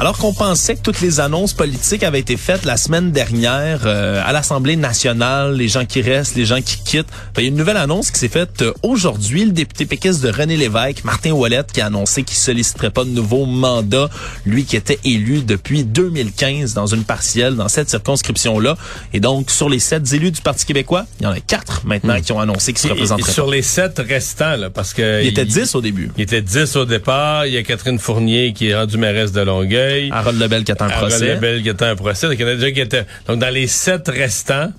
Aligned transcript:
Alors 0.00 0.16
qu'on 0.16 0.32
pensait 0.32 0.76
que 0.76 0.80
toutes 0.80 1.02
les 1.02 1.20
annonces 1.20 1.52
politiques 1.52 2.04
avaient 2.04 2.20
été 2.20 2.38
faites 2.38 2.64
la 2.64 2.78
semaine 2.78 3.12
dernière 3.12 3.80
euh, 3.84 4.22
à 4.24 4.32
l'Assemblée 4.32 4.76
nationale, 4.76 5.54
les 5.54 5.68
gens 5.68 5.84
qui 5.84 6.00
restent, 6.00 6.36
les 6.36 6.46
gens 6.46 6.62
qui 6.62 6.78
quittent, 6.82 7.10
ben, 7.34 7.42
il 7.42 7.44
y 7.44 7.46
a 7.48 7.50
une 7.50 7.56
nouvelle 7.58 7.76
annonce 7.76 8.10
qui 8.10 8.18
s'est 8.18 8.28
faite 8.28 8.62
euh, 8.62 8.72
aujourd'hui. 8.82 9.44
Le 9.44 9.52
député 9.52 9.84
péquiste 9.84 10.22
de 10.22 10.30
René 10.30 10.56
Lévesque, 10.56 11.04
Martin 11.04 11.32
Ouellette, 11.32 11.70
qui 11.72 11.82
a 11.82 11.86
annoncé 11.86 12.22
qu'il 12.22 12.38
solliciterait 12.38 12.88
pas 12.88 13.04
de 13.04 13.10
nouveau 13.10 13.44
mandat, 13.44 14.08
lui 14.46 14.64
qui 14.64 14.74
était 14.76 14.98
élu 15.04 15.42
depuis 15.42 15.84
2015 15.84 16.72
dans 16.72 16.86
une 16.86 17.04
partielle 17.04 17.56
dans 17.56 17.68
cette 17.68 17.90
circonscription-là. 17.90 18.78
Et 19.12 19.20
donc, 19.20 19.50
sur 19.50 19.68
les 19.68 19.80
sept 19.80 20.10
élus 20.14 20.30
du 20.30 20.40
Parti 20.40 20.64
québécois, 20.64 21.04
il 21.20 21.24
y 21.24 21.26
en 21.26 21.32
a 21.32 21.40
quatre 21.40 21.84
maintenant 21.84 22.16
Hmm. 22.16 22.22
qui 22.22 22.32
ont 22.32 22.40
annoncé 22.40 22.72
qu'ils 22.72 22.80
se 22.80 22.86
Et- 22.86 22.90
et 22.90 22.92
représenteraient 22.94 23.32
sur 23.32 23.44
pas. 23.46 23.52
les 23.52 23.60
sept 23.62 23.98
restants, 23.98 24.56
là, 24.56 24.70
parce 24.70 24.94
que... 24.94 25.20
Il 25.22 25.28
était 25.28 25.44
10 25.44 25.74
au 25.74 25.82
début. 25.82 26.10
Il 26.16 26.22
était 26.22 26.40
10 26.40 26.74
au 26.76 26.86
départ. 26.86 27.44
Il 27.44 27.52
y 27.52 27.58
a 27.58 27.62
Catherine 27.62 27.98
Fournier 27.98 28.54
qui 28.54 28.68
est 28.68 28.74
rendue 28.74 28.96
mairesse 28.96 29.32
de 29.32 29.42
Longueuil. 29.42 29.89
Harold 30.10 30.40
Lebel 30.40 30.64
qui 30.64 30.72
attend 30.72 30.86
un 30.86 30.90
Harold 30.90 31.10
procès. 31.10 31.34
Lebel 31.34 31.62
qui 31.62 31.68
était 31.68 31.84
un 31.84 31.96
procès. 31.96 32.26
Donc, 32.26 32.36
il 32.38 32.42
y 32.42 32.44
en 32.44 32.48
a 32.48 32.54
déjà 32.54 32.70
qui 32.70 32.80
étaient... 32.80 33.06
Donc, 33.26 33.38
dans 33.38 33.52
les 33.52 33.66
sept 33.66 34.08
restants, 34.08 34.72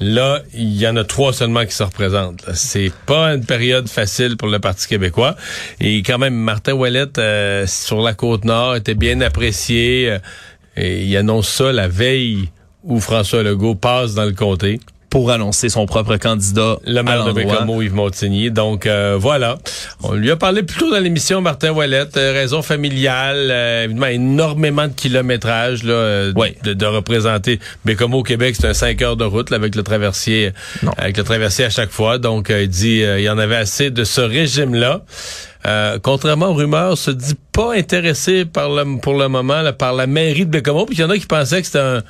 là, 0.00 0.42
il 0.54 0.76
y 0.76 0.86
en 0.86 0.96
a 0.96 1.04
trois 1.04 1.32
seulement 1.32 1.64
qui 1.64 1.72
se 1.72 1.82
représentent. 1.82 2.44
C'est 2.54 2.92
pas 3.06 3.34
une 3.34 3.44
période 3.44 3.88
facile 3.88 4.36
pour 4.36 4.48
le 4.48 4.58
Parti 4.58 4.86
québécois. 4.88 5.36
Et 5.80 6.02
quand 6.02 6.18
même, 6.18 6.34
Martin 6.34 6.72
Ouellette, 6.72 7.18
euh, 7.18 7.66
sur 7.66 8.00
la 8.02 8.14
Côte-Nord, 8.14 8.76
était 8.76 8.94
bien 8.94 9.20
apprécié. 9.20 10.10
euh, 10.10 10.18
et 10.76 11.04
il 11.04 11.16
annonce 11.16 11.48
ça 11.48 11.72
la 11.72 11.88
veille 11.88 12.48
où 12.82 13.00
François 13.00 13.42
Legault 13.42 13.76
passe 13.76 14.14
dans 14.14 14.24
le 14.24 14.32
comté. 14.32 14.80
Pour 15.14 15.30
annoncer 15.30 15.68
son 15.68 15.86
propre 15.86 16.16
candidat 16.16 16.76
Le 16.84 17.00
maire 17.04 17.24
de. 17.24 17.30
Bécamo, 17.30 17.80
Yves 17.82 17.94
Montigny. 17.94 18.50
Donc, 18.50 18.84
euh, 18.84 19.16
voilà. 19.16 19.58
On 20.02 20.14
lui 20.14 20.28
a 20.32 20.34
parlé 20.34 20.64
plus 20.64 20.76
tôt 20.76 20.90
dans 20.90 20.98
l'émission, 20.98 21.40
Martin 21.40 21.70
Ouellette. 21.70 22.16
euh, 22.16 22.32
raison 22.32 22.62
familiale, 22.62 23.46
euh, 23.48 23.84
évidemment, 23.84 24.06
énormément 24.08 24.88
de 24.88 24.92
kilométrage 24.92 25.84
là, 25.84 25.92
euh, 25.92 26.32
de, 26.64 26.72
de 26.72 26.86
représenter 26.86 27.60
Bécamo 27.84 28.18
au 28.18 28.22
Québec. 28.24 28.56
C'est 28.58 28.66
un 28.66 28.74
5 28.74 29.00
heures 29.02 29.16
de 29.16 29.24
route 29.24 29.50
là, 29.50 29.56
avec 29.58 29.76
le 29.76 29.84
traversier 29.84 30.50
Non. 30.82 30.90
avec 30.98 31.16
le 31.16 31.22
traversier 31.22 31.66
à 31.66 31.70
chaque 31.70 31.92
fois. 31.92 32.18
Donc, 32.18 32.50
euh, 32.50 32.62
il 32.64 32.68
dit 32.68 33.04
euh, 33.04 33.20
il 33.20 33.22
y 33.24 33.30
en 33.30 33.38
avait 33.38 33.54
assez 33.54 33.92
de 33.92 34.02
ce 34.02 34.20
régime-là. 34.20 35.02
Euh, 35.64 36.00
contrairement 36.02 36.48
aux 36.48 36.54
rumeurs, 36.54 36.98
se 36.98 37.12
dit 37.12 37.36
pas 37.52 37.72
intéressé 37.76 38.46
par 38.46 38.68
le, 38.68 38.98
pour 38.98 39.14
le 39.14 39.28
moment 39.28 39.62
là, 39.62 39.72
par 39.72 39.92
la 39.92 40.08
mairie 40.08 40.44
de 40.44 40.50
Bécamo. 40.50 40.86
Puis 40.86 40.96
il 40.96 41.02
y 41.02 41.04
en 41.04 41.10
a 41.10 41.16
qui 41.16 41.26
pensaient 41.26 41.60
que 41.60 41.66
c'était 41.66 41.78
un 41.78 42.02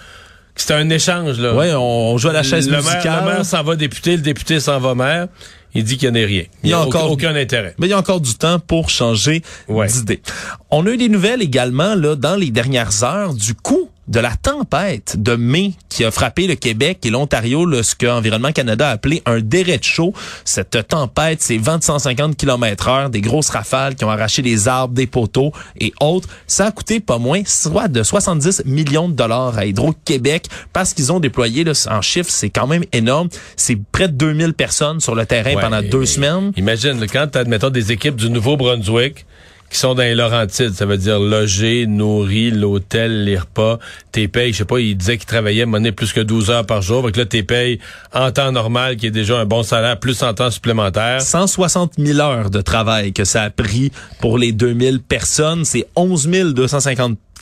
c'était 0.57 0.75
un 0.75 0.89
échange. 0.91 1.39
Là. 1.39 1.55
Ouais, 1.55 1.73
on, 1.75 2.17
joue 2.19 2.29
à 2.29 2.33
la 2.33 2.43
chaise 2.43 2.67
le 2.67 2.73
maire, 2.73 2.83
musicale. 2.83 3.25
le 3.25 3.33
maire 3.33 3.45
s'en 3.45 3.63
va 3.63 3.77
député, 3.77 4.17
le 4.17 4.23
député 4.23 4.61
s'en 4.61 4.79
va 4.79 4.95
maire. 4.95 5.29
Il 5.75 5.83
dit 5.83 5.99
qu'il 5.99 6.11
n'y 6.13 6.21
en 6.21 6.23
a 6.23 6.27
rien. 6.27 6.45
Il 6.63 6.69
n'y 6.69 6.73
a, 6.73 6.81
encore 6.81 7.11
aucun 7.11 7.35
intérêt. 7.35 7.75
Mais 7.79 7.89
il 7.89 7.91
y 7.91 7.95
a 7.95 7.99
encore 7.99 8.21
du 8.21 8.35
temps 8.35 8.61
pour 8.61 8.91
changer 8.91 9.43
Ouais. 9.69 9.89
d'idée. 9.89 10.23
On 10.71 10.87
a 10.87 10.91
eu 10.91 10.97
des 10.97 11.09
nouvelles 11.09 11.43
également 11.43 11.97
là 11.97 12.15
dans 12.15 12.37
les 12.37 12.51
dernières 12.51 13.03
heures 13.03 13.35
du 13.35 13.55
coup 13.55 13.91
de 14.09 14.21
la 14.21 14.37
tempête 14.37 15.17
de 15.19 15.35
mai 15.37 15.73
qui 15.89 16.05
a 16.05 16.11
frappé 16.11 16.47
le 16.47 16.55
Québec 16.55 16.99
et 17.05 17.11
l'Ontario, 17.11 17.83
ce 17.83 17.95
que 17.95 18.07
Environnement 18.07 18.53
Canada 18.53 18.89
a 18.89 18.93
appelé 18.93 19.23
un 19.27 19.41
derecho. 19.41 20.13
Cette 20.45 20.89
tempête, 20.89 21.41
c'est 21.41 21.57
vents 21.57 21.79
de 21.79 21.85
150 21.85 22.37
km 22.37 22.89
heure, 22.89 23.11
des 23.11 23.21
grosses 23.21 23.51
rafales 23.51 23.95
qui 23.95 24.05
ont 24.05 24.11
arraché 24.11 24.43
des 24.43 24.69
arbres, 24.69 24.95
des 24.95 25.07
poteaux 25.07 25.53
et 25.81 25.93
autres. 26.01 26.29
Ça 26.47 26.67
a 26.67 26.71
coûté 26.73 27.01
pas 27.01 27.19
moins 27.19 27.43
soit 27.47 27.89
de 27.89 28.03
70 28.03 28.63
millions 28.67 29.09
de 29.09 29.15
dollars 29.15 29.57
à 29.57 29.67
Hydro-Québec 29.67 30.49
parce 30.73 30.95
qu'ils 30.95 31.13
ont 31.13 31.21
déployé, 31.21 31.65
là, 31.65 31.73
en 31.91 32.03
chiffres, 32.03 32.31
c'est 32.31 32.51
quand 32.51 32.67
même 32.67 32.85
énorme. 32.93 33.29
C'est 33.57 33.79
près 33.93 34.09
de 34.09 34.15
2000 34.15 34.55
personnes 34.55 35.01
sur 35.01 35.15
le 35.15 35.27
terrain 35.27 35.55
Ouais, 35.55 35.61
pendant 35.61 35.83
deux 35.83 36.07
semaines. 36.07 36.53
Imagine, 36.57 37.05
quand 37.07 37.27
tu 37.31 37.39
as, 37.39 37.45
mettons, 37.45 37.71
des 37.71 37.93
équipes 37.93 38.17
du 38.17 38.31
Nouveau-Brunswick 38.31 39.27
qui 39.71 39.79
sont 39.79 39.95
dans 39.95 40.03
les 40.03 40.15
Laurentides, 40.15 40.73
ça 40.73 40.87
veut 40.87 40.99
dire 40.99 41.19
loger, 41.19 41.87
nourri, 41.87 42.51
l'hôtel, 42.51 43.25
les 43.25 43.39
repas, 43.39 43.79
t'es 44.13 44.29
payes, 44.29 44.53
je 44.53 44.59
sais 44.59 44.65
pas, 44.65 44.79
il 44.79 44.97
disait 44.97 45.17
qu'il 45.17 45.27
travaillait 45.27 45.67
monnaie 45.67 45.93
plus 45.93 46.13
que 46.13 46.21
12 46.21 46.51
heures 46.51 46.67
par 46.67 46.83
jour, 46.83 47.03
donc 47.03 47.17
là 47.17 47.25
t'es 47.25 47.43
payes 47.43 47.81
en 48.13 48.31
temps 48.31 48.53
normal, 48.53 48.97
qui 48.97 49.07
est 49.07 49.11
déjà 49.11 49.39
un 49.39 49.47
bon 49.47 49.63
salaire, 49.63 49.99
plus 49.99 50.23
en 50.23 50.35
temps 50.35 50.51
supplémentaire. 50.51 51.21
160 51.21 51.95
000 51.99 52.21
heures 52.21 52.51
de 52.51 52.61
travail 52.61 53.13
que 53.13 53.25
ça 53.25 53.43
a 53.43 53.51
pris 53.51 53.91
pour 54.21 54.39
les 54.39 54.53
2000 54.53 55.01
personnes. 55.01 55.65
C'est 55.65 55.87
11 55.97 56.29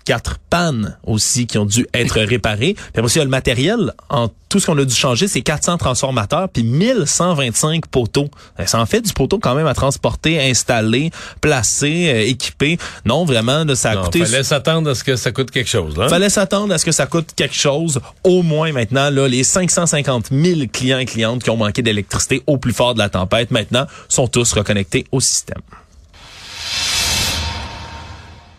254 0.06 0.38
pannes 0.50 0.96
aussi 1.04 1.46
qui 1.46 1.58
ont 1.58 1.64
dû 1.66 1.86
être 1.94 2.20
réparées. 2.20 2.74
Puis 2.74 2.84
après 2.90 3.02
aussi, 3.04 3.16
il 3.16 3.20
y 3.20 3.22
a 3.22 3.24
le 3.24 3.30
matériel. 3.30 3.92
En 4.08 4.28
tout 4.48 4.60
ce 4.60 4.66
qu'on 4.66 4.76
a 4.78 4.84
dû 4.84 4.94
changer, 4.94 5.28
c'est 5.28 5.40
400 5.40 5.78
transformateurs 5.78 6.48
puis 6.48 6.62
1125 6.62 7.86
poteaux. 7.86 8.28
Euh, 8.60 8.66
Ça 8.66 8.80
en 8.80 8.86
fait 8.86 9.00
du 9.00 9.12
poteau 9.12 9.38
quand 9.38 9.54
même 9.54 9.66
à 9.66 9.74
transporter, 9.74 10.40
installer, 10.40 11.10
placer, 11.40 12.10
euh, 12.14 12.26
équiper. 12.28 12.78
Non, 13.06 13.24
vraiment, 13.24 13.64
là, 13.64 13.74
ça 13.74 13.92
a 13.92 13.94
Non, 13.94 14.04
coûté... 14.04 14.24
fallait 14.24 14.42
s'attendre 14.42 14.90
à 14.90 14.94
ce 14.94 15.04
que 15.04 15.16
ça 15.16 15.32
coûte 15.32 15.50
quelque 15.50 15.70
chose. 15.70 15.96
Là. 15.96 16.08
Fallait 16.08 16.28
s'attendre 16.28 16.74
à 16.74 16.78
ce 16.78 16.84
que 16.84 16.92
ça 16.92 17.06
coûte 17.06 17.30
quelque 17.34 17.54
chose. 17.54 18.00
Au 18.24 18.42
moins 18.42 18.72
maintenant, 18.72 19.08
là, 19.10 19.26
les 19.26 19.44
550 19.44 20.26
000 20.30 20.60
clients 20.72 20.98
et 20.98 21.06
clientes 21.06 21.42
qui 21.42 21.50
ont 21.50 21.56
manqué 21.56 21.80
d'électricité 21.82 22.42
au 22.46 22.58
plus 22.58 22.72
fort 22.74 22.94
de 22.94 22.98
la 22.98 23.08
tempête, 23.08 23.50
maintenant, 23.50 23.86
sont 24.08 24.28
tous 24.28 24.52
reconnectés 24.52 25.06
au 25.12 25.20
système. 25.20 25.60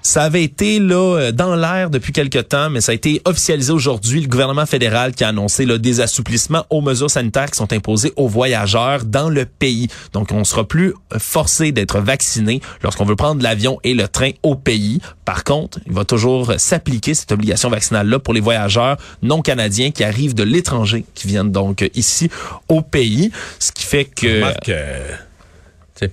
Ça 0.05 0.23
avait 0.23 0.43
été 0.43 0.79
là 0.79 1.17
euh, 1.17 1.31
dans 1.31 1.55
l'air 1.55 1.89
depuis 1.89 2.11
quelque 2.11 2.39
temps, 2.39 2.69
mais 2.69 2.81
ça 2.81 2.91
a 2.91 2.95
été 2.95 3.21
officialisé 3.23 3.71
aujourd'hui. 3.71 4.21
Le 4.21 4.27
gouvernement 4.27 4.65
fédéral 4.65 5.13
qui 5.13 5.23
a 5.23 5.29
annoncé 5.29 5.65
là, 5.65 5.77
des 5.77 6.01
assouplissements 6.01 6.65
aux 6.69 6.81
mesures 6.81 7.09
sanitaires 7.09 7.49
qui 7.49 7.57
sont 7.57 7.71
imposées 7.71 8.11
aux 8.17 8.27
voyageurs 8.27 9.05
dans 9.05 9.29
le 9.29 9.45
pays. 9.45 9.87
Donc, 10.11 10.31
on 10.33 10.43
sera 10.43 10.67
plus 10.67 10.89
euh, 11.13 11.19
forcé 11.19 11.71
d'être 11.71 11.99
vacciné 11.99 12.59
lorsqu'on 12.83 13.05
veut 13.05 13.15
prendre 13.15 13.41
l'avion 13.41 13.79
et 13.85 13.93
le 13.93 14.09
train 14.09 14.31
au 14.43 14.55
pays. 14.55 14.99
Par 15.23 15.45
contre, 15.45 15.79
il 15.87 15.93
va 15.93 16.03
toujours 16.03 16.53
s'appliquer 16.57 17.13
cette 17.13 17.31
obligation 17.31 17.69
vaccinale-là 17.69 18.19
pour 18.19 18.33
les 18.33 18.41
voyageurs 18.41 18.97
non 19.21 19.41
canadiens 19.41 19.91
qui 19.91 20.03
arrivent 20.03 20.35
de 20.35 20.43
l'étranger, 20.43 21.05
qui 21.15 21.27
viennent 21.27 21.51
donc 21.51 21.81
euh, 21.81 21.87
ici 21.95 22.29
au 22.67 22.81
pays. 22.81 23.31
Ce 23.57 23.71
qui 23.71 23.85
fait 23.85 24.05
que... 24.05 24.41
Remarque, 24.41 24.69
euh, 24.69 25.15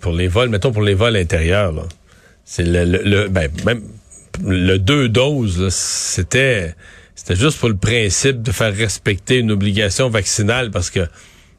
pour 0.00 0.12
les 0.12 0.28
vols, 0.28 0.50
mettons 0.50 0.70
pour 0.70 0.82
les 0.82 0.94
vols 0.94 1.16
intérieurs, 1.16 1.72
là, 1.72 1.82
c'est 2.52 2.64
le, 2.64 2.84
le, 2.84 2.98
le- 3.04 3.28
ben, 3.28 3.48
même 3.64 3.82
le 4.44 4.76
deux 4.78 5.08
doses, 5.08 5.68
c'était 5.72 6.74
c'était 7.14 7.36
juste 7.36 7.60
pour 7.60 7.68
le 7.68 7.76
principe 7.76 8.42
de 8.42 8.50
faire 8.50 8.74
respecter 8.74 9.36
une 9.38 9.52
obligation 9.52 10.08
vaccinale 10.10 10.72
parce 10.72 10.90
que 10.90 11.06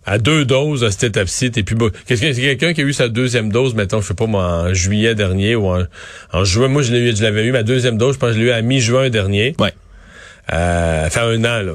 à 0.06 0.18
deux 0.18 0.44
doses 0.44 0.84
à 0.84 0.92
cette 0.92 1.04
étape-ci, 1.04 1.50
t'es 1.52 1.64
plus 1.64 1.76
beau. 1.76 1.92
Qu'est-ce 2.08 2.22
que 2.22 2.34
c'est 2.34 2.42
quelqu'un 2.42 2.74
qui 2.74 2.82
a 2.82 2.84
eu 2.84 2.92
sa 2.92 3.08
deuxième 3.08 3.52
dose, 3.54 3.74
mettons, 3.74 4.02
je 4.02 4.08
sais 4.08 4.14
pas 4.16 4.26
moi, 4.26 4.44
en 4.44 4.74
juillet 4.74 5.16
dernier 5.16 5.56
ou 5.56 5.68
en, 5.68 5.86
en 6.34 6.44
juin. 6.44 6.68
Moi, 6.68 6.82
je 6.82 6.92
l'ai 6.92 7.00
eu, 7.00 7.16
je 7.16 7.24
l'avais 7.24 7.46
eu 7.46 7.54
ma 7.54 7.64
deuxième 7.64 7.98
dose, 7.98 8.16
je 8.16 8.20
pense 8.20 8.32
que 8.32 8.36
je 8.36 8.40
l'ai 8.40 8.48
eu 8.48 8.52
à 8.52 8.62
mi-juin 8.62 9.10
dernier. 9.10 9.56
Ouais. 9.60 9.74
Euh, 10.52 11.10
fait 11.10 11.20
un 11.22 11.40
an, 11.46 11.62
là. 11.62 11.74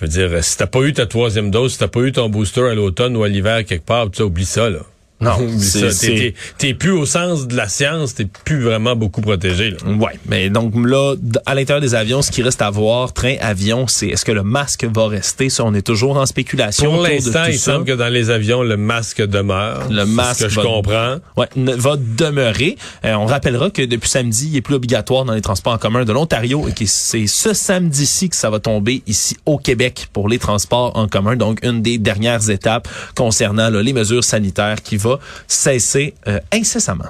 Je 0.00 0.04
veux 0.06 0.10
dire, 0.10 0.44
si 0.44 0.58
t'as 0.58 0.66
pas 0.66 0.80
eu 0.80 0.92
ta 0.92 1.06
troisième 1.06 1.50
dose, 1.50 1.72
si 1.72 1.78
t'as 1.78 1.88
pas 1.88 2.00
eu 2.00 2.12
ton 2.12 2.28
booster 2.28 2.62
à 2.68 2.74
l'automne 2.74 3.16
ou 3.16 3.22
à 3.22 3.28
l'hiver 3.28 3.64
quelque 3.64 3.86
part, 3.86 4.10
tu 4.10 4.20
oublie 4.22 4.44
ça, 4.44 4.68
là. 4.68 4.80
Non. 5.20 5.32
T'es- 6.58 6.74
plus 6.74 6.92
au 6.92 7.06
sens 7.06 7.46
de 7.48 7.56
la 7.56 7.68
science, 7.68 8.14
t'es 8.14 8.26
plus 8.44 8.62
vraiment 8.62 8.94
beaucoup 8.94 9.20
protégé, 9.20 9.70
là. 9.70 9.76
Ouais, 9.98 10.12
mais 10.28 10.48
donc 10.48 10.74
là, 10.76 11.14
à 11.44 11.54
l'intérieur 11.54 11.80
des 11.80 11.94
avions, 11.94 12.22
ce 12.22 12.30
qui 12.30 12.42
reste 12.42 12.62
à 12.62 12.70
voir, 12.70 13.12
train, 13.12 13.34
avion, 13.40 13.86
c'est 13.88 14.08
est-ce 14.08 14.24
que 14.24 14.30
le 14.32 14.42
masque 14.44 14.84
va 14.84 15.08
rester? 15.08 15.48
Ça, 15.50 15.64
on 15.64 15.74
est 15.74 15.82
toujours 15.82 16.16
en 16.18 16.26
spéculation. 16.26 16.92
Pour 16.92 17.02
l'instant, 17.02 17.44
il 17.48 17.58
ça. 17.58 17.72
semble 17.72 17.84
que 17.84 17.92
dans 17.92 18.08
les 18.12 18.30
avions, 18.30 18.62
le 18.62 18.76
masque 18.76 19.22
demeure. 19.26 19.88
Le 19.90 20.04
masque 20.06 20.40
Ce 20.40 20.44
que 20.44 20.50
je 20.50 20.60
comprends. 20.60 21.16
Ouais, 21.36 21.48
ne- 21.56 21.74
va 21.74 21.96
demeurer. 21.96 22.76
Euh, 23.04 23.14
on 23.14 23.26
rappellera 23.26 23.70
que 23.70 23.82
depuis 23.82 24.08
samedi, 24.08 24.48
il 24.52 24.56
est 24.56 24.60
plus 24.62 24.74
obligatoire 24.74 25.24
dans 25.24 25.34
les 25.34 25.40
transports 25.42 25.72
en 25.72 25.78
commun 25.78 26.04
de 26.04 26.12
l'Ontario 26.12 26.66
et 26.68 26.72
que 26.72 26.84
c'est 26.86 27.26
ce 27.26 27.54
samedi-ci 27.54 28.28
que 28.28 28.36
ça 28.36 28.50
va 28.50 28.60
tomber 28.60 29.02
ici 29.06 29.36
au 29.46 29.58
Québec 29.58 30.08
pour 30.12 30.28
les 30.28 30.38
transports 30.38 30.96
en 30.96 31.08
commun. 31.08 31.34
Donc, 31.36 31.58
une 31.64 31.82
des 31.82 31.98
dernières 31.98 32.50
étapes 32.50 32.86
concernant 33.16 33.68
là, 33.70 33.82
les 33.82 33.92
mesures 33.92 34.22
sanitaires 34.24 34.82
qui 34.82 34.96
va 35.08 35.18
cesser 35.46 36.14
euh, 36.26 36.38
incessamment. 36.52 37.04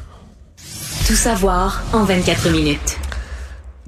Tout 1.06 1.14
savoir 1.14 1.82
en 1.92 2.04
24 2.04 2.50
minutes. 2.50 2.98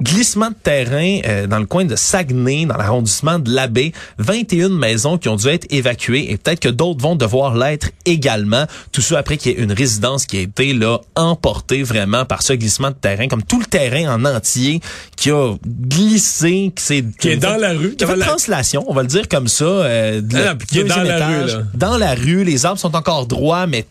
Glissement 0.03 0.49
de 0.49 0.55
terrain 0.55 1.19
euh, 1.27 1.47
dans 1.47 1.59
le 1.59 1.67
coin 1.67 1.85
de 1.85 1.95
Saguenay, 1.95 2.65
dans 2.65 2.79
l'arrondissement 2.79 3.39
de 3.39 3.51
l'Abbé. 3.55 3.93
21 4.17 4.71
maisons 4.71 5.19
qui 5.19 5.29
ont 5.29 5.37
dû 5.37 5.47
être 5.49 5.67
évacuées 5.69 6.33
et 6.33 6.39
peut-être 6.39 6.61
que 6.61 6.71
d'autres 6.71 7.03
vont 7.03 7.17
devoir 7.17 7.55
l'être 7.55 7.91
également. 8.07 8.65
Tout 8.93 9.03
ça 9.03 9.19
après 9.19 9.37
qu'il 9.37 9.53
y 9.53 9.57
ait 9.57 9.59
une 9.63 9.73
résidence 9.73 10.25
qui 10.25 10.39
a 10.39 10.41
été 10.41 10.73
là 10.73 11.01
emportée 11.17 11.83
vraiment 11.83 12.25
par 12.25 12.41
ce 12.43 12.55
glissement 12.55 12.89
de 12.89 12.95
terrain, 12.95 13.29
comme 13.29 13.43
tout 13.43 13.61
le 13.61 13.67
terrain 13.67 14.15
en 14.15 14.25
entier 14.25 14.81
qui 15.17 15.31
a 15.33 15.55
glissé, 15.67 16.73
qui, 16.75 16.83
s'est- 16.83 17.05
Qui 17.21 17.29
est 17.33 17.37
dans 17.37 17.59
la 17.61 17.73
rue. 17.75 17.95
qui 17.95 18.05
a 18.05 18.07
fait 18.07 18.17
la- 18.17 18.25
translation, 18.25 18.87
on 18.89 18.95
va 18.95 19.03
le 19.03 19.09
dire 19.09 19.29
comme 19.29 19.49
ça. 19.49 19.65
euh, 19.67 20.23
de 20.23 20.35
Ah 20.39 20.53
non, 20.53 20.57
puis 20.57 20.67
qui 20.67 20.79
est 20.79 20.85
dans 20.85 21.03
la 21.03 21.27
rue, 21.27 21.47
là. 21.47 21.63
Dans 21.75 21.99
la 21.99 22.15
rue, 22.15 22.43
les 22.45 22.65
arbres 22.65 22.81
sont 22.81 22.97
encore 22.97 23.27
droits, 23.27 23.67
mais 23.67 23.85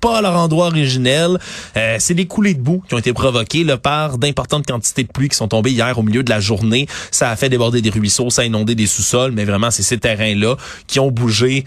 pas 0.00 0.20
leur 0.20 0.36
endroit 0.36 0.66
originel. 0.66 1.38
Euh, 1.76 1.96
c'est 1.98 2.14
des 2.14 2.26
coulées 2.26 2.54
de 2.54 2.60
boue 2.60 2.82
qui 2.88 2.94
ont 2.94 2.98
été 2.98 3.12
provoquées 3.12 3.64
là, 3.64 3.76
par 3.76 4.18
d'importantes 4.18 4.66
quantités 4.66 5.04
de 5.04 5.08
pluie 5.08 5.28
qui 5.28 5.36
sont 5.36 5.48
tombées 5.48 5.72
hier 5.72 5.98
au 5.98 6.02
milieu 6.02 6.22
de 6.22 6.30
la 6.30 6.40
journée. 6.40 6.86
Ça 7.10 7.30
a 7.30 7.36
fait 7.36 7.48
déborder 7.48 7.82
des 7.82 7.90
ruisseaux, 7.90 8.30
ça 8.30 8.42
a 8.42 8.44
inondé 8.44 8.74
des 8.74 8.86
sous-sols, 8.86 9.32
mais 9.32 9.44
vraiment, 9.44 9.70
c'est 9.70 9.82
ces 9.82 9.98
terrains-là 9.98 10.56
qui 10.86 11.00
ont 11.00 11.10
bougé 11.10 11.64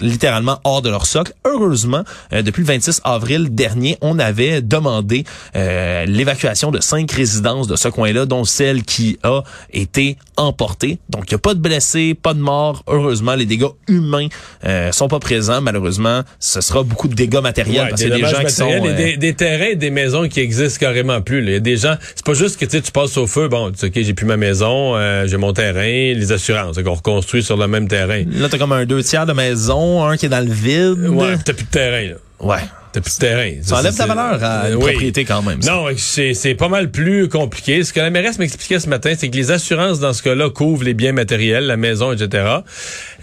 littéralement 0.00 0.60
hors 0.64 0.82
de 0.82 0.90
leur 0.90 1.06
socle. 1.06 1.32
Heureusement, 1.44 2.04
euh, 2.32 2.42
depuis 2.42 2.62
le 2.62 2.66
26 2.66 3.00
avril 3.04 3.54
dernier, 3.54 3.98
on 4.00 4.18
avait 4.18 4.62
demandé 4.62 5.24
euh, 5.56 6.04
l'évacuation 6.06 6.70
de 6.70 6.80
cinq 6.80 7.10
résidences 7.12 7.66
de 7.66 7.76
ce 7.76 7.88
coin-là, 7.88 8.26
dont 8.26 8.44
celle 8.44 8.82
qui 8.82 9.18
a 9.22 9.42
été 9.72 10.16
emportée. 10.36 10.98
Donc, 11.08 11.24
il 11.30 11.34
n'y 11.34 11.36
a 11.36 11.40
pas 11.40 11.54
de 11.54 11.60
blessés, 11.60 12.14
pas 12.14 12.34
de 12.34 12.40
morts. 12.40 12.82
Heureusement, 12.86 13.34
les 13.34 13.46
dégâts 13.46 13.66
humains 13.88 14.28
euh, 14.64 14.92
sont 14.92 15.08
pas 15.08 15.18
présents. 15.18 15.60
Malheureusement, 15.60 16.22
ce 16.38 16.60
sera 16.60 16.82
beaucoup 16.82 17.08
de 17.08 17.14
dégâts 17.14 17.40
matériels 17.42 17.88
parce 17.88 18.02
qu'il 18.02 18.10
y 18.10 18.12
a 18.12 18.16
des 18.16 18.34
gens 18.34 18.44
qui 18.44 18.52
sont... 18.52 18.70
Euh, 18.70 18.96
des, 18.96 19.16
des, 19.16 19.34
terrains, 19.34 19.74
des 19.74 19.90
maisons 19.90 20.28
qui 20.28 20.40
existent 20.40 20.78
carrément 20.78 21.20
plus. 21.20 21.42
Il 21.42 21.50
y 21.50 21.56
a 21.56 21.60
des 21.60 21.76
gens... 21.76 21.94
C'est 22.14 22.24
pas 22.24 22.34
juste 22.34 22.58
que 22.58 22.66
tu 22.66 22.92
passes 22.92 23.16
au 23.16 23.26
feu, 23.26 23.48
bon, 23.48 23.72
tu 23.72 23.86
OK, 23.86 23.92
j'ai 23.94 24.14
plus 24.14 24.26
ma 24.26 24.36
maison, 24.36 24.94
j'ai 25.26 25.36
mon 25.36 25.52
terrain, 25.52 25.82
les 25.82 26.32
assurances, 26.32 26.80
qu'on 26.82 26.94
reconstruit 26.94 27.42
sur 27.42 27.56
le 27.56 27.66
même 27.66 27.88
terrain. 27.88 28.22
Là, 28.30 28.48
t'as 28.48 28.58
comme 28.58 28.72
un 28.72 28.84
deux 28.84 29.02
tiers 29.02 29.26
de 29.26 29.32
maison 29.32 29.87
un 30.06 30.16
qui 30.16 30.26
est 30.26 30.30
dans 30.30 30.44
le 30.46 30.52
vide. 30.52 31.08
Ouais, 31.08 31.36
t'as 31.44 31.52
plus 31.52 31.64
de 31.64 31.70
terrain, 31.70 32.08
là. 32.10 32.16
Ouais. 32.40 32.60
T'as 32.92 33.02
plus 33.02 33.14
de 33.16 33.20
terrain. 33.20 33.50
Ça 33.62 33.78
enlève 33.78 33.94
ta 33.94 34.06
valeur 34.06 34.42
à 34.42 34.70
une 34.70 34.78
propriété 34.78 35.24
quand 35.24 35.42
même. 35.42 35.60
Non, 35.66 35.86
c'est 35.96 36.54
pas 36.54 36.68
mal 36.68 36.90
plus 36.90 37.28
compliqué. 37.28 37.84
Ce 37.84 37.92
que 37.92 38.00
la 38.00 38.10
mairesse 38.10 38.38
m'expliquait 38.38 38.80
ce 38.80 38.88
matin, 38.88 39.12
c'est 39.16 39.28
que 39.28 39.36
les 39.36 39.50
assurances 39.50 40.00
dans 40.00 40.12
ce 40.12 40.22
cas-là 40.22 40.48
couvrent 40.48 40.84
les 40.84 40.94
biens 40.94 41.12
matériels, 41.12 41.66
la 41.66 41.76
maison, 41.76 42.12
etc. 42.12 42.46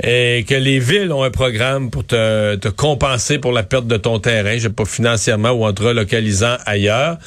Et 0.03 0.45
que 0.47 0.53
les 0.53 0.79
villes 0.79 1.11
ont 1.11 1.23
un 1.23 1.31
programme 1.31 1.89
pour 1.89 2.05
te, 2.05 2.55
te 2.55 2.67
compenser 2.67 3.39
pour 3.39 3.53
la 3.53 3.63
perte 3.63 3.87
de 3.87 3.97
ton 3.97 4.19
terrain, 4.19 4.53
je 4.55 4.63
sais 4.63 4.69
pas 4.69 4.85
financièrement 4.85 5.51
ou 5.51 5.65
en 5.65 5.73
te 5.73 5.81
relocalisant 5.81 6.57
ailleurs, 6.65 7.17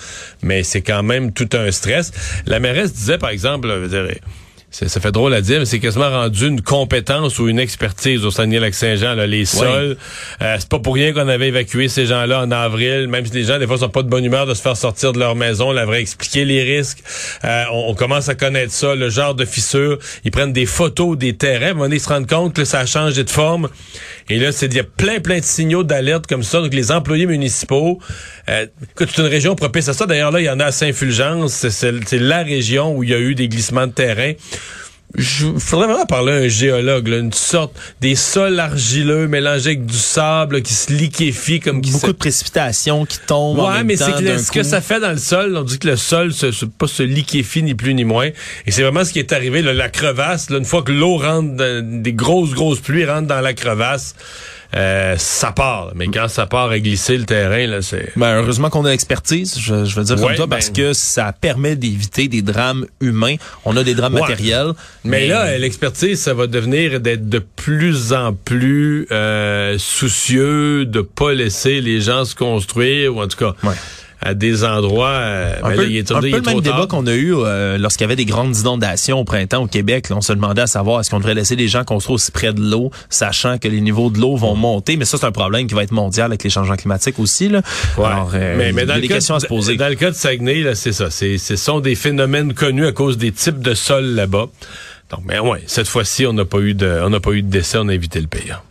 mais 0.43 0.63
c'est 0.63 0.83
quand 0.83 1.03
même 1.03 1.33
tout 1.33 1.49
un 1.55 1.71
stress. 1.73 2.13
La 2.47 2.61
mairesse 2.61 2.93
disait, 2.93 3.19
par 3.19 3.31
exemple, 3.31 3.69
je 3.69 3.75
veux 3.75 3.89
dire, 3.89 4.15
ça 4.71 5.01
fait 5.01 5.13
drôle 5.13 5.33
à 5.33 5.41
dire, 5.41 5.61
mais 5.61 5.65
c'est 5.65 5.81
quasiment 5.81 6.11
rendu 6.11 6.47
une 6.47 6.61
compétence 6.61 7.39
ou 7.39 7.49
une 7.49 7.59
expertise 7.59 8.27
au 8.27 8.31
Saguenay-Lac-Saint-Jean. 8.31 9.15
Les 9.15 9.47
sols, 9.47 9.97
euh, 10.43 10.57
c'est 10.59 10.69
pas 10.69 10.79
pour 10.79 10.95
rien 10.95 11.15
qu'on 11.15 11.27
avait 11.27 11.49
évacué 11.49 11.89
ces 11.89 12.05
gens-là 12.05 12.43
en 12.43 12.51
avril, 12.51 13.09
même 13.09 13.25
si 13.25 13.33
les 13.33 13.45
gens, 13.45 13.59
des 13.59 13.67
fois, 13.67 13.79
sont 13.79 13.89
pas 13.89 14.03
de 14.03 14.09
bonne 14.09 14.25
humeur 14.25 14.47
de 14.47 14.53
se 14.53 14.61
faire 14.61 14.77
sortir 14.77 15.13
de 15.13 15.19
leur 15.19 15.35
maison. 15.35 15.71
On 15.71 15.77
avait 15.77 16.01
expliqué 16.01 16.45
les 16.45 16.63
risques. 16.63 16.99
Euh, 17.45 17.65
on, 17.73 17.95
commence 17.95 18.29
à 18.29 18.35
connaître 18.35 18.73
ça, 18.73 18.95
le 18.95 19.09
genre 19.09 19.35
de 19.35 19.47
fissures. 19.47 19.99
Ils 20.25 20.31
prennent 20.31 20.53
des 20.53 20.67
photos 20.67 21.17
des 21.17 21.35
terrains, 21.35 21.73
mais 21.73 21.97
ils 21.97 22.01
se 22.01 22.09
rendent 22.09 22.29
compte 22.29 22.55
que 22.55 22.67
ça 22.67 22.81
a 22.81 22.87
changé 22.87 23.25
de 23.25 23.31
forme. 23.31 23.71
Et 24.29 24.39
là, 24.39 24.53
c'est 24.53 24.67
il 24.67 24.75
y 24.75 24.81
a 24.81 24.85
plein, 24.85 25.21
plein 25.21 25.39
de 25.39 25.45
signaux 25.45 25.83
d'alerte 25.83 26.27
comme 26.27 26.43
ça. 26.43 26.61
Donc, 26.61 26.75
les 26.75 26.93
employés 26.93 27.25
municipaux, 27.25 27.99
euh, 28.51 28.67
c'est 28.99 29.19
une 29.19 29.25
région 29.25 29.55
propice 29.55 29.89
à 29.89 29.95
ça. 29.95 30.05
D'ailleurs, 30.05 30.31
là, 30.31 30.41
il 30.41 30.45
y 30.45 30.51
en 30.51 30.61
a 30.61 30.67
à 30.67 30.73
Saint-Fulgence. 30.73 31.69
C'est 31.71 32.13
la 32.13 32.43
région 32.43 32.95
où 32.95 33.03
il 33.03 33.09
y 33.09 33.15
a 33.15 33.19
eu 33.19 33.35
des 33.35 33.49
glissements 33.49 33.87
de 33.87 33.93
terrain. 33.93 34.35
Il 35.17 35.25
faudrait 35.59 35.87
vraiment 35.87 36.05
parler 36.05 36.33
à 36.33 36.37
un 36.37 36.49
géologue, 36.49 37.09
une 37.09 37.33
sorte 37.33 37.75
des 38.01 38.15
sols 38.15 38.61
argileux 38.61 39.27
mélangés 39.27 39.71
avec 39.71 39.87
du 39.87 39.97
sable 39.97 40.61
qui 40.61 40.75
se 40.75 40.93
liquéfie 40.93 41.61
comme 41.61 41.81
qui 41.81 41.93
beaucoup 41.93 42.09
de 42.09 42.13
précipitations 42.13 43.07
qui 43.07 43.19
tombent. 43.27 43.59
Ouais, 43.59 43.85
mais 43.85 43.97
c'est 43.97 44.39
ce 44.39 44.53
que 44.53 44.63
ça 44.63 44.83
fait 44.83 45.01
dans 45.01 45.11
le 45.11 45.19
sol. 45.19 45.57
On 45.57 45.63
dit 45.63 45.79
que 45.79 45.89
le 45.89 45.97
sol 45.97 46.33
se, 46.33 46.53
se 46.53 46.67
pas 46.67 46.87
se 46.87 47.03
liquéfie 47.03 47.63
ni 47.63 47.75
plus 47.75 47.95
ni 47.95 48.05
moins. 48.05 48.29
Et 48.67 48.71
c'est 48.71 48.83
vraiment 48.83 49.05
ce 49.05 49.13
qui 49.13 49.19
est 49.19 49.33
arrivé. 49.33 49.63
la 49.63 49.89
crevasse, 49.89 50.49
une 50.51 50.67
fois 50.67 50.83
que 50.83 50.93
l'eau 50.93 51.17
rentre, 51.17 51.83
des 51.83 52.13
grosses 52.13 52.53
grosses 52.53 52.81
pluies 52.81 53.07
rentrent 53.07 53.29
dans 53.29 53.41
la 53.41 53.55
crevasse. 53.55 54.15
Euh, 54.77 55.15
ça 55.17 55.53
part. 55.53 55.93
Mais 55.95 56.09
quand 56.09 56.29
ça 56.29 56.47
part 56.47 56.71
à 56.71 56.79
glisser 56.79 57.17
le 57.17 57.25
terrain, 57.25 57.67
là, 57.67 57.81
c'est. 57.81 58.13
Ben, 58.17 58.37
heureusement 58.37 58.69
qu'on 58.69 58.85
a 58.85 58.91
l'expertise, 58.91 59.59
je, 59.59 59.85
je 59.85 59.97
veux 59.97 60.05
dire 60.05 60.17
comme 60.17 60.35
toi, 60.35 60.47
parce 60.47 60.71
ben- 60.71 60.77
que 60.77 60.93
ça 60.93 61.33
permet 61.33 61.75
d'éviter 61.75 62.29
des 62.29 62.43
drames 62.43 62.87
humains. 63.01 63.37
On 63.65 63.77
a 63.77 63.83
des 63.83 63.95
drames 63.95 64.15
matériels. 64.15 64.73
Mais, 65.05 65.27
là, 65.27 65.57
l'expertise, 65.57 66.21
ça 66.21 66.35
va 66.35 66.47
devenir 66.47 67.01
d'être 67.01 67.29
de 67.29 67.39
plus 67.39 68.13
en 68.13 68.35
plus 68.35 69.07
euh, 69.11 69.77
soucieux 69.79 70.85
de 70.85 71.01
pas 71.01 71.33
laisser 71.33 71.81
les 71.81 72.01
gens 72.01 72.25
se 72.25 72.35
construire, 72.35 73.17
ou 73.17 73.23
en 73.23 73.29
tout 73.29 73.39
cas. 73.39 73.55
Ouais 73.63 73.75
à 74.21 74.35
des 74.35 74.65
endroits. 74.65 75.09
Euh, 75.09 75.55
un, 75.63 75.71
ben 75.71 75.77
peu, 75.77 75.91
il 75.91 75.97
est 75.97 76.11
un 76.11 76.21
peu 76.21 76.29
le 76.29 76.41
même 76.41 76.61
débat 76.61 76.87
qu'on 76.89 77.07
a 77.07 77.15
eu 77.15 77.35
euh, 77.35 77.79
lorsqu'il 77.79 78.03
y 78.03 78.05
avait 78.05 78.17
des 78.17 78.25
grandes 78.25 78.57
inondations 78.57 79.21
au 79.21 79.25
printemps 79.25 79.63
au 79.63 79.67
Québec. 79.67 80.09
Là, 80.09 80.17
on 80.17 80.21
se 80.21 80.33
demandait 80.33 80.63
à 80.63 80.67
savoir 80.67 81.01
est-ce 81.01 81.11
qu'on 81.11 81.19
devrait 81.19 81.35
laisser 81.35 81.57
les 81.57 81.69
gens 81.69 81.85
construire 81.85 82.15
aussi 82.15 82.33
près 82.33 82.53
de 82.53 82.61
l'eau, 82.61 82.91
sachant 83.11 83.59
que 83.59 83.69
les 83.69 83.81
niveaux 83.81 84.11
de 84.11 84.19
l'eau 84.19 84.37
vont 84.37 84.55
monter? 84.55 84.97
Mais 84.97 85.05
ça, 85.05 85.19
c'est 85.19 85.27
un 85.27 85.33
problème 85.33 85.67
qui 85.67 85.75
va 85.75 85.83
être 85.83 85.93
mondial 85.93 86.27
avec 86.27 86.43
les 86.43 86.51
changements 86.51 86.77
climatiques 86.77 87.19
aussi. 87.19 87.49
Là. 87.49 87.63
Alors, 87.97 88.33
euh, 88.35 88.57
mais, 88.57 88.73
mais 88.73 88.87
dans, 88.87 88.97
le 88.97 89.03
des 89.03 89.09
questions 89.09 89.35
à 89.35 89.41
se 89.41 89.47
poser. 89.47 89.77
dans 89.77 89.89
le 89.89 89.95
cas 89.95 90.11
de 90.11 90.17
Saguenay, 90.17 90.63
là, 90.63 90.75
c'est 90.75 90.93
ça. 90.93 91.11
Ce 91.11 91.57
sont 91.57 91.81
des 91.81 91.95
phénomènes 91.95 92.55
connus 92.55 92.87
à 92.87 92.93
cause 92.93 93.19
des 93.19 93.33
types 93.33 93.61
de 93.61 93.75
sols 93.75 94.15
là-bas. 94.15 94.47
Donc, 95.11 95.21
mais 95.25 95.39
ouais, 95.39 95.63
cette 95.67 95.89
fois-ci, 95.89 96.27
on 96.27 96.33
n'a 96.33 96.45
pas 96.45 96.59
eu 96.59 96.75
de, 96.75 97.01
on 97.03 97.11
n'a 97.11 97.21
pas 97.21 97.31
eu 97.33 97.43
de 97.43 97.49
décès, 97.49 97.79
on 97.81 97.89
a 97.89 97.95
évité 97.95 98.21
le 98.21 98.27
pire. 98.27 98.63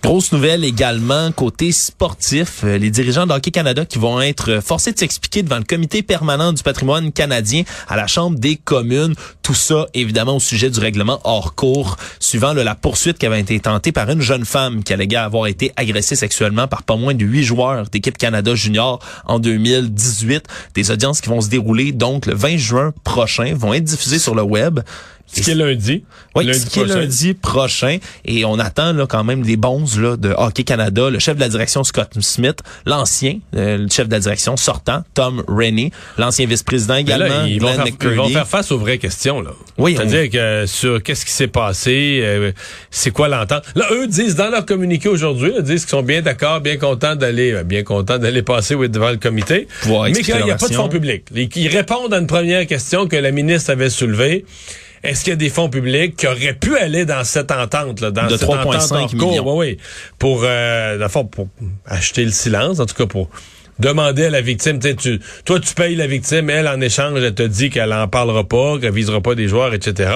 Grosse 0.00 0.30
nouvelle 0.30 0.64
également 0.64 1.32
côté 1.32 1.72
sportif, 1.72 2.62
euh, 2.62 2.78
les 2.78 2.90
dirigeants 2.90 3.26
d'Hockey 3.26 3.50
Canada 3.50 3.84
qui 3.84 3.98
vont 3.98 4.20
être 4.20 4.60
forcés 4.62 4.92
de 4.92 4.98
s'expliquer 4.98 5.42
devant 5.42 5.58
le 5.58 5.64
comité 5.64 6.02
permanent 6.02 6.52
du 6.52 6.62
patrimoine 6.62 7.10
canadien 7.10 7.64
à 7.88 7.96
la 7.96 8.06
Chambre 8.06 8.38
des 8.38 8.56
communes. 8.56 9.14
Tout 9.42 9.54
ça 9.54 9.86
évidemment 9.94 10.36
au 10.36 10.40
sujet 10.40 10.70
du 10.70 10.78
règlement 10.78 11.20
hors 11.24 11.56
cours 11.56 11.96
suivant 12.20 12.54
la 12.54 12.74
poursuite 12.76 13.18
qui 13.18 13.26
avait 13.26 13.40
été 13.40 13.58
tentée 13.58 13.90
par 13.90 14.08
une 14.08 14.20
jeune 14.20 14.44
femme 14.44 14.84
qui 14.84 14.92
alléguait 14.92 15.16
avoir 15.16 15.48
été 15.48 15.72
agressée 15.76 16.16
sexuellement 16.16 16.68
par 16.68 16.84
pas 16.84 16.96
moins 16.96 17.14
de 17.14 17.24
huit 17.24 17.42
joueurs 17.42 17.88
d'équipe 17.90 18.16
Canada 18.16 18.54
Junior 18.54 19.00
en 19.26 19.40
2018. 19.40 20.46
Des 20.74 20.90
audiences 20.92 21.20
qui 21.20 21.28
vont 21.28 21.40
se 21.40 21.48
dérouler 21.48 21.90
donc 21.90 22.26
le 22.26 22.34
20 22.34 22.56
juin 22.56 22.94
prochain, 23.02 23.52
vont 23.54 23.74
être 23.74 23.84
diffusées 23.84 24.20
sur 24.20 24.36
le 24.36 24.42
web. 24.42 24.80
Ce 25.32 25.42
qui 25.42 25.50
est 25.50 25.54
lundi. 25.54 26.04
Oui, 26.34 26.44
lundi 26.46 26.58
ce 26.58 26.66
qui 26.66 26.80
est 26.80 26.86
lundi 26.86 27.34
prochain. 27.34 27.98
Et 28.24 28.44
on 28.44 28.58
attend 28.58 28.92
là 28.92 29.06
quand 29.06 29.24
même 29.24 29.42
des 29.42 29.56
bons 29.56 29.84
là, 29.98 30.16
de 30.16 30.34
Hockey 30.36 30.64
Canada, 30.64 31.10
le 31.10 31.18
chef 31.18 31.36
de 31.36 31.40
la 31.40 31.48
direction 31.48 31.84
Scott 31.84 32.10
Smith, 32.20 32.60
l'ancien 32.86 33.38
euh, 33.54 33.78
le 33.78 33.88
chef 33.88 34.08
de 34.08 34.12
la 34.12 34.20
direction 34.20 34.56
sortant 34.56 35.04
Tom 35.14 35.42
Rennie, 35.46 35.92
l'ancien 36.16 36.46
vice-président 36.46 36.96
également. 36.96 37.44
ils, 37.44 37.60
vont 37.60 37.72
faire, 37.72 37.86
ils, 37.86 38.08
vont 38.08 38.28
faire, 38.28 38.46
face 38.46 38.72
aux 38.72 38.78
vraies 38.78 38.98
questions. 38.98 39.40
là. 39.40 39.50
Oui, 39.76 39.96
C'est-à-dire 39.96 40.30
que 40.30 40.66
sur 40.66 41.02
qu'est-ce 41.02 41.24
qui 41.24 41.32
s'est 41.32 41.48
passé, 41.48 42.20
euh, 42.22 42.52
c'est 42.90 43.10
quoi 43.10 43.28
l'entente? 43.28 43.64
Là, 43.74 43.86
eux 43.92 44.06
disent 44.06 44.36
dans 44.36 44.50
leur 44.50 44.64
communiqué 44.66 45.08
aujourd'hui, 45.08 45.52
ils 45.56 45.62
disent 45.62 45.82
qu'ils 45.82 45.90
sont 45.90 46.02
bien 46.02 46.22
d'accord, 46.22 46.60
bien 46.60 46.76
contents 46.76 47.16
d'aller 47.16 47.52
euh, 47.52 47.64
bien 47.64 47.82
contents 47.82 48.18
d'aller 48.18 48.42
passer 48.42 48.76
devant 48.88 49.10
le 49.10 49.16
comité. 49.16 49.68
mais 49.86 50.12
qu'il 50.12 50.34
n'y 50.44 50.50
a 50.50 50.56
pas 50.56 50.68
de 50.68 50.74
fonds 50.74 50.88
publics. 50.88 51.24
Ils 51.34 51.68
répondent 51.68 52.14
à 52.14 52.18
une 52.18 52.26
première 52.26 52.66
question 52.66 53.06
que 53.06 53.16
la 53.16 53.30
ministre 53.30 53.70
avait 53.70 53.90
soulevée 53.90 54.44
est-ce 55.02 55.24
qu'il 55.24 55.30
y 55.30 55.34
a 55.34 55.36
des 55.36 55.50
fonds 55.50 55.68
publics 55.68 56.16
qui 56.16 56.26
auraient 56.26 56.54
pu 56.54 56.76
aller 56.76 57.04
dans 57.04 57.24
cette 57.24 57.50
entente 57.50 58.00
là, 58.00 58.10
dans 58.10 58.26
de 58.26 58.36
3,5 58.36 59.14
millions, 59.14 59.56
oui, 59.56 59.68
oui, 59.68 59.78
pour 60.18 60.40
euh, 60.44 61.08
pour 61.08 61.48
acheter 61.86 62.24
le 62.24 62.30
silence, 62.30 62.80
en 62.80 62.86
tout 62.86 62.94
cas 62.94 63.06
pour 63.06 63.28
demander 63.78 64.26
à 64.26 64.30
la 64.30 64.40
victime, 64.40 64.78
tu, 64.80 65.20
toi 65.44 65.60
tu 65.60 65.74
payes 65.74 65.94
la 65.94 66.06
victime, 66.06 66.50
elle 66.50 66.68
en 66.68 66.80
échange, 66.80 67.20
elle 67.20 67.34
te 67.34 67.42
dit 67.42 67.70
qu'elle 67.70 67.92
en 67.92 68.08
parlera 68.08 68.44
pas, 68.44 68.78
qu'elle 68.78 68.92
visera 68.92 69.20
pas 69.20 69.34
des 69.34 69.48
joueurs, 69.48 69.74
etc. 69.74 70.10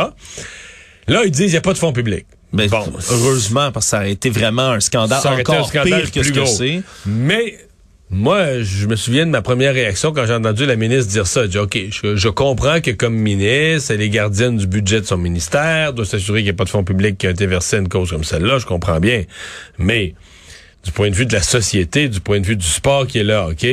Là, 1.08 1.22
ils 1.24 1.30
disent 1.30 1.50
il 1.50 1.52
n'y 1.52 1.56
a 1.56 1.62
pas 1.62 1.72
de 1.72 1.78
fonds 1.78 1.92
publics. 1.92 2.26
Mais 2.52 2.68
bon, 2.68 2.84
heureusement, 3.10 3.72
parce 3.72 3.86
que 3.86 3.90
ça 3.90 3.98
aurait 3.98 4.12
été 4.12 4.28
vraiment 4.28 4.70
un 4.70 4.80
scandale 4.80 5.20
encore 5.26 5.70
pire 5.70 6.10
que 6.12 6.22
ce 6.22 6.32
que 6.32 6.44
c'est. 6.44 6.82
Mais 7.06 7.56
moi, 8.12 8.60
je 8.60 8.86
me 8.86 8.94
souviens 8.94 9.24
de 9.24 9.30
ma 9.30 9.40
première 9.40 9.72
réaction 9.72 10.12
quand 10.12 10.26
j'ai 10.26 10.34
entendu 10.34 10.66
la 10.66 10.76
ministre 10.76 11.10
dire 11.10 11.26
ça. 11.26 11.48
J'ai 11.48 11.58
OK, 11.58 11.78
je, 11.90 12.28
comprends 12.28 12.82
que 12.82 12.90
comme 12.90 13.14
ministre, 13.14 13.90
elle 13.90 14.02
est 14.02 14.10
gardienne 14.10 14.58
du 14.58 14.66
budget 14.66 15.00
de 15.00 15.06
son 15.06 15.16
ministère, 15.16 15.94
doit 15.94 16.04
s'assurer 16.04 16.40
qu'il 16.40 16.44
n'y 16.44 16.50
a 16.50 16.54
pas 16.54 16.64
de 16.64 16.68
fonds 16.68 16.84
publics 16.84 17.16
qui 17.16 17.26
ont 17.26 17.30
été 17.30 17.46
versés 17.46 17.76
à 17.76 17.78
une 17.78 17.88
cause 17.88 18.10
comme 18.10 18.22
celle-là, 18.22 18.58
je 18.58 18.66
comprends 18.66 19.00
bien. 19.00 19.22
Mais, 19.78 20.14
du 20.84 20.92
point 20.92 21.08
de 21.08 21.14
vue 21.14 21.24
de 21.24 21.32
la 21.32 21.40
société, 21.40 22.10
du 22.10 22.20
point 22.20 22.38
de 22.38 22.46
vue 22.46 22.56
du 22.56 22.66
sport 22.66 23.06
qui 23.06 23.18
est 23.18 23.24
là, 23.24 23.48
OK? 23.48 23.66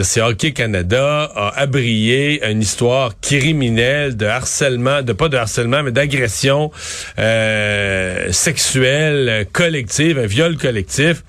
C'est 0.00 0.22
Hockey 0.22 0.52
Canada 0.52 1.30
a 1.34 1.48
abrié 1.58 2.42
une 2.48 2.62
histoire 2.62 3.20
criminelle 3.20 4.16
de 4.16 4.26
harcèlement, 4.26 5.02
de 5.02 5.12
pas 5.12 5.28
de 5.28 5.36
harcèlement, 5.36 5.82
mais 5.82 5.90
d'agression 5.90 6.70
euh, 7.18 8.32
sexuelle 8.32 9.46
collective, 9.52 10.18
un 10.18 10.26
viol 10.26 10.56
collectif. 10.56 11.22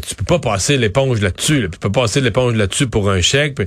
Tu 0.00 0.14
peux 0.14 0.24
pas 0.24 0.38
passer 0.38 0.76
l'éponge 0.76 1.20
là-dessus. 1.20 1.68
Tu 1.70 1.78
peux 1.78 1.90
pas 1.90 2.02
passer 2.02 2.20
l'éponge 2.20 2.54
là-dessus 2.54 2.86
pour 2.86 3.10
un 3.10 3.20
chèque. 3.20 3.58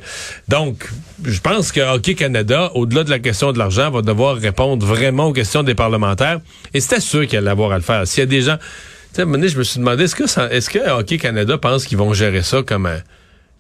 Donc, 0.48 0.90
je 1.24 1.40
pense 1.40 1.72
que 1.72 1.82
Hockey 1.82 2.16
Canada, 2.16 2.72
au-delà 2.74 3.04
de 3.04 3.10
la 3.10 3.20
question 3.20 3.52
de 3.52 3.58
l'argent, 3.58 3.92
va 3.92 4.02
devoir 4.02 4.38
répondre 4.38 4.86
vraiment 4.86 5.28
aux 5.28 5.34
questions 5.34 5.64
des 5.64 5.76
parlementaires. 5.76 6.40
Et 6.74 6.80
c'était 6.80 7.02
sûr 7.02 7.28
qu'il 7.28 7.38
allait 7.38 7.52
avoir 7.52 7.72
à 7.72 7.78
le 7.78 7.84
faire. 7.84 8.08
S'il 8.08 8.22
y 8.22 8.24
a 8.24 8.28
des 8.28 8.42
gens... 8.42 8.58
Tu 8.58 9.18
sais, 9.18 9.22
un 9.22 9.26
moment 9.26 9.38
donné, 9.38 9.50
je 9.50 9.58
me 9.58 9.64
suis 9.64 9.80
demandé, 9.80 10.04
est-ce 10.04 10.16
que, 10.16 10.52
est-ce 10.52 10.70
que 10.70 10.90
Hockey 10.90 11.18
Canada 11.18 11.58
pense 11.58 11.86
qu'ils 11.86 11.98
vont 11.98 12.14
gérer 12.14 12.42
ça 12.42 12.64
comme 12.64 12.86
un, 12.86 13.00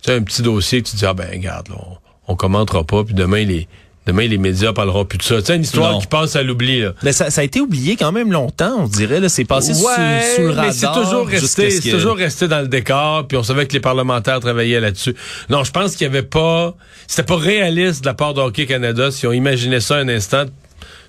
un 0.08 0.22
petit 0.22 0.42
dossier 0.42 0.82
que 0.82 0.90
tu 0.90 0.98
dis, 0.98 1.06
ah 1.06 1.14
ben, 1.14 1.30
regarde, 1.32 1.70
on, 1.72 1.98
on 2.28 2.36
commentera 2.36 2.84
pas, 2.84 3.04
puis 3.04 3.14
demain, 3.14 3.46
les 3.46 3.68
Demain, 4.06 4.28
les 4.28 4.38
médias 4.38 4.72
parleront 4.72 5.04
plus 5.06 5.18
de 5.18 5.24
ça. 5.24 5.42
Sais, 5.42 5.56
une 5.56 5.64
histoire 5.64 5.94
Non. 5.94 6.00
qui 6.00 6.06
passe 6.08 6.36
à 6.36 6.44
l'oubli. 6.44 6.82
là. 6.82 6.94
Mais 7.02 7.12
ça, 7.12 7.32
ça 7.32 7.42
a 7.42 7.44
été 7.44 7.60
oublié 7.60 7.96
quand 7.96 8.12
même 8.12 8.32
longtemps, 8.32 8.76
on 8.80 8.88
dirait. 8.88 9.20
Là, 9.20 9.30
c'est 9.30 9.46
passé 9.46 9.74
sous, 9.74 9.80
sous 9.82 10.42
le 10.42 10.50
radar. 10.50 10.66
mais 10.66 10.72
c'est 10.74 10.92
toujours 10.94 11.28
resté, 11.28 11.72
ce 11.72 11.82
c'est 11.82 11.90
que- 11.90 11.96
toujours 11.96 12.16
resté 12.18 12.48
dans 12.48 12.62
le 12.62 12.68
décor, 12.68 13.28
puis 13.28 13.36
on 13.38 13.44
savait 13.44 13.66
que 13.66 13.74
les 13.74 13.80
parlementaires 13.80 14.40
travaillaient 14.40 14.80
là-dessus. 14.80 15.16
Non, 15.50 15.64
je 15.64 15.72
pense 15.72 15.94
qu'il 15.96 16.04
y 16.06 16.10
avait 16.10 16.22
pas, 16.22 16.76
c'était 17.08 17.24
pas 17.24 17.38
réaliste 17.38 18.02
de 18.02 18.06
la 18.08 18.14
part 18.14 18.34
de 18.36 18.42
Hockey 18.42 18.68
Canada 18.68 19.10
si 19.10 19.26
on 19.26 19.32
imaginait 19.32 19.80
ça 19.80 19.96
un 19.96 20.08
instant, 20.08 20.46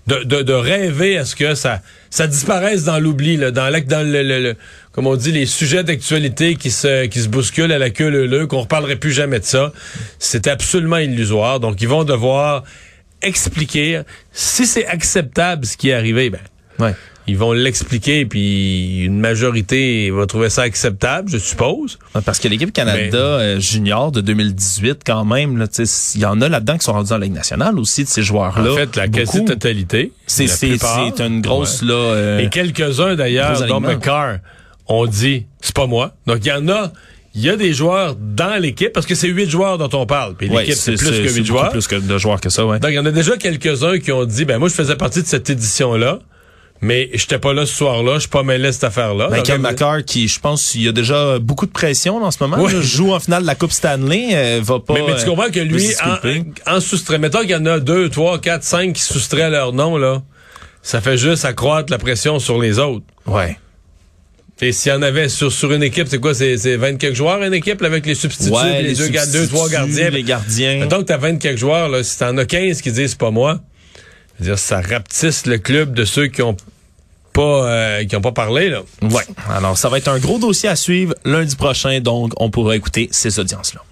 de, 0.06 0.22
de, 0.22 0.42
de 0.42 0.52
rêver 0.52 1.18
à 1.18 1.24
ce 1.24 1.34
que 1.34 1.56
ça, 1.56 1.80
ça 2.10 2.28
disparaisse 2.28 2.84
dans 2.84 3.00
l'oubli, 3.00 3.36
là, 3.36 3.50
dans, 3.50 3.68
la- 3.68 3.80
dans 3.80 4.08
le, 4.08 4.22
le- 4.22 4.40
le- 4.40 4.54
comme 4.92 5.08
on 5.08 5.16
dit, 5.16 5.32
les 5.32 5.46
sujets 5.46 5.82
d'actualité 5.82 6.54
qui 6.54 6.70
se, 6.70 7.06
qui 7.06 7.20
se 7.20 7.28
bousculent 7.28 7.72
à 7.72 7.78
la 7.78 7.90
queue 7.90 8.08
leu 8.08 8.46
qu'on 8.46 8.60
reparlerait 8.60 8.96
plus 8.96 9.12
jamais 9.12 9.40
de 9.40 9.44
ça. 9.44 9.72
C'était 10.20 10.50
absolument 10.50 10.96
illusoire. 10.98 11.58
Donc, 11.60 11.82
ils 11.82 11.88
vont 11.88 12.04
devoir 12.04 12.62
expliquer 13.26 14.00
si 14.32 14.66
c'est 14.66 14.86
acceptable 14.86 15.66
ce 15.66 15.76
qui 15.76 15.90
est 15.90 15.94
arrivé. 15.94 16.30
Ben, 16.30 16.38
Ouais. 16.78 16.94
ils 17.26 17.38
vont 17.38 17.52
l'expliquer, 17.52 18.26
puis 18.26 19.04
une 19.04 19.18
majorité 19.18 20.10
va 20.10 20.26
trouver 20.26 20.50
ça 20.50 20.62
acceptable, 20.62 21.30
je 21.30 21.38
suppose. 21.38 21.98
Ouais, 22.14 22.20
Parce 22.24 22.38
que 22.38 22.48
l'équipe 22.48 22.72
Canada 22.72 22.98
Mais- 23.12 23.16
euh, 23.16 23.60
junior 23.60 24.12
de 24.12 24.20
2018, 24.20 25.00
quand 25.04 25.24
même, 25.24 25.66
il 25.78 26.20
y 26.20 26.24
en 26.26 26.40
a 26.42 26.48
là-dedans 26.48 26.76
qui 26.78 26.84
sont 26.84 26.92
rendus 26.92 27.12
en 27.12 27.18
Ligue 27.18 27.32
nationale 27.32 27.78
aussi, 27.78 28.04
de 28.04 28.08
ces 28.08 28.22
joueurs-là. 28.22 28.72
En 28.72 28.76
fait, 28.76 28.94
la 28.96 29.08
quasi-totalité. 29.08 30.12
C'est 30.26 30.46
une 31.20 31.40
grosse, 31.40 31.82
Ouais. 31.82 31.88
là... 31.88 31.94
euh, 31.94 32.38
Et 32.40 32.48
quelques-uns, 32.50 33.14
d'ailleurs, 33.16 33.66
dont. 33.66 33.80
McCarr, 33.80 34.38
ont 34.88 35.06
dit, 35.06 35.46
c'est 35.60 35.74
pas 35.74 35.86
moi. 35.86 36.14
Donc, 36.26 36.38
il 36.42 36.48
y 36.48 36.52
en 36.52 36.68
a... 36.68 36.92
Il 37.36 37.42
y 37.44 37.50
a 37.50 37.56
des 37.56 37.74
joueurs 37.74 38.16
dans 38.18 38.58
l'équipe, 38.60 38.92
parce 38.92 39.04
que 39.04 39.14
c'est 39.14 39.28
huit 39.28 39.48
joueurs 39.50 39.76
dont 39.76 39.90
on 39.92 40.06
parle. 40.06 40.34
Puis 40.36 40.48
ouais, 40.48 40.62
l'équipe, 40.64 40.74
c'est 40.74 40.94
plus 40.94 41.10
que 41.10 41.32
huit 41.34 41.44
joueurs. 41.44 41.70
plus 41.70 41.86
que 41.86 41.96
de 41.96 42.18
joueurs 42.18 42.40
que 42.40 42.48
ça, 42.48 42.64
ouais. 42.64 42.78
Donc, 42.80 42.90
il 42.90 42.94
y 42.94 42.98
en 42.98 43.04
a 43.06 43.10
déjà 43.10 43.36
quelques-uns 43.36 43.98
qui 43.98 44.10
ont 44.10 44.24
dit, 44.24 44.46
ben 44.46 44.58
moi, 44.58 44.68
je 44.70 44.74
faisais 44.74 44.96
partie 44.96 45.20
de 45.22 45.26
cette 45.26 45.50
édition-là, 45.50 46.20
mais 46.80 47.10
j'étais 47.12 47.38
pas 47.38 47.52
là 47.52 47.66
ce 47.66 47.74
soir-là, 47.74 48.14
je 48.14 48.20
suis 48.20 48.28
pas 48.30 48.42
mêlé 48.42 48.68
à 48.68 48.72
cette 48.72 48.84
affaire-là. 48.84 49.28
Ben, 49.28 49.36
Donc, 49.36 49.44
Kel 49.46 49.56
euh, 49.56 49.58
McCarr, 49.58 50.04
qui, 50.04 50.28
je 50.28 50.40
pense, 50.40 50.74
il 50.74 50.82
y 50.82 50.88
a 50.88 50.92
déjà 50.92 51.38
beaucoup 51.38 51.66
de 51.66 51.70
pression 51.72 52.16
en 52.24 52.30
ce 52.30 52.38
moment, 52.40 52.58
Ouais. 52.58 52.72
là, 52.72 52.80
joue 52.80 53.12
en 53.12 53.20
finale 53.20 53.42
de 53.42 53.46
la 53.46 53.54
Coupe 53.54 53.72
Stanley, 53.72 54.28
euh, 54.32 54.60
va 54.62 54.80
pas... 54.80 54.94
Mais, 54.94 55.02
mais 55.06 55.16
tu 55.16 55.22
euh, 55.22 55.26
comprends 55.26 55.50
que 55.50 55.60
lui, 55.60 55.80
se 55.80 55.88
disculper. 55.88 56.42
en, 56.66 56.76
en 56.76 56.80
soustrait, 56.80 57.18
mettons 57.18 57.40
qu'il 57.40 57.50
y 57.50 57.54
en 57.54 57.66
a 57.66 57.80
deux, 57.80 58.08
trois, 58.08 58.38
quatre, 58.38 58.64
cinq 58.64 58.94
qui 58.94 59.02
soustraient 59.02 59.50
leur 59.50 59.74
nom, 59.74 59.98
là, 59.98 60.22
ça 60.82 61.00
fait 61.02 61.18
juste 61.18 61.44
accroître 61.44 61.90
la 61.92 61.98
pression 61.98 62.38
sur 62.38 62.58
les 62.58 62.78
autres. 62.78 63.04
Ouais. 63.26 63.58
Et 64.62 64.72
s'il 64.72 64.90
y 64.90 64.94
en 64.94 65.02
avait 65.02 65.28
sur, 65.28 65.52
sur 65.52 65.70
une 65.72 65.82
équipe, 65.82 66.08
c'est 66.08 66.18
quoi, 66.18 66.32
c'est, 66.34 66.56
c'est 66.56 66.76
20 66.76 66.96
quelques 66.96 67.14
joueurs 67.16 67.42
une 67.42 67.52
équipe, 67.52 67.80
là, 67.82 67.88
avec 67.88 68.06
les 68.06 68.14
substituts, 68.14 68.52
Ouais, 68.52 68.82
les, 68.82 68.94
deux, 68.94 69.08
ga- 69.08 69.26
deux, 69.26 69.32
substituts, 69.32 69.48
trois 69.54 69.68
gardiens. 69.68 70.08
Les 70.10 70.22
gardiens. 70.22 70.86
Que 70.88 71.02
t'as 71.02 71.16
20 71.18 71.36
quelques 71.36 71.58
joueurs, 71.58 71.88
là, 71.90 72.02
si 72.02 72.18
t'en 72.18 72.36
as 72.38 72.46
15 72.46 72.80
qui 72.80 72.90
disent 72.90 73.10
c'est 73.10 73.18
pas 73.18 73.30
moi, 73.30 73.60
dire, 74.40 74.58
ça 74.58 74.80
rapetisse 74.80 75.44
le 75.46 75.58
club 75.58 75.92
de 75.94 76.04
ceux 76.06 76.28
qui 76.28 76.40
ont 76.40 76.56
pas, 77.34 77.68
euh, 77.68 78.04
qui 78.06 78.16
ont 78.16 78.22
pas 78.22 78.32
parlé, 78.32 78.70
là. 78.70 78.80
Ouais. 79.02 79.24
Alors, 79.50 79.76
ça 79.76 79.90
va 79.90 79.98
être 79.98 80.08
un 80.08 80.18
gros 80.18 80.38
dossier 80.38 80.70
à 80.70 80.76
suivre 80.76 81.14
lundi 81.26 81.54
prochain, 81.54 82.00
donc 82.00 82.32
on 82.38 82.48
pourra 82.50 82.76
écouter 82.76 83.08
ces 83.12 83.38
audiences-là. 83.38 83.82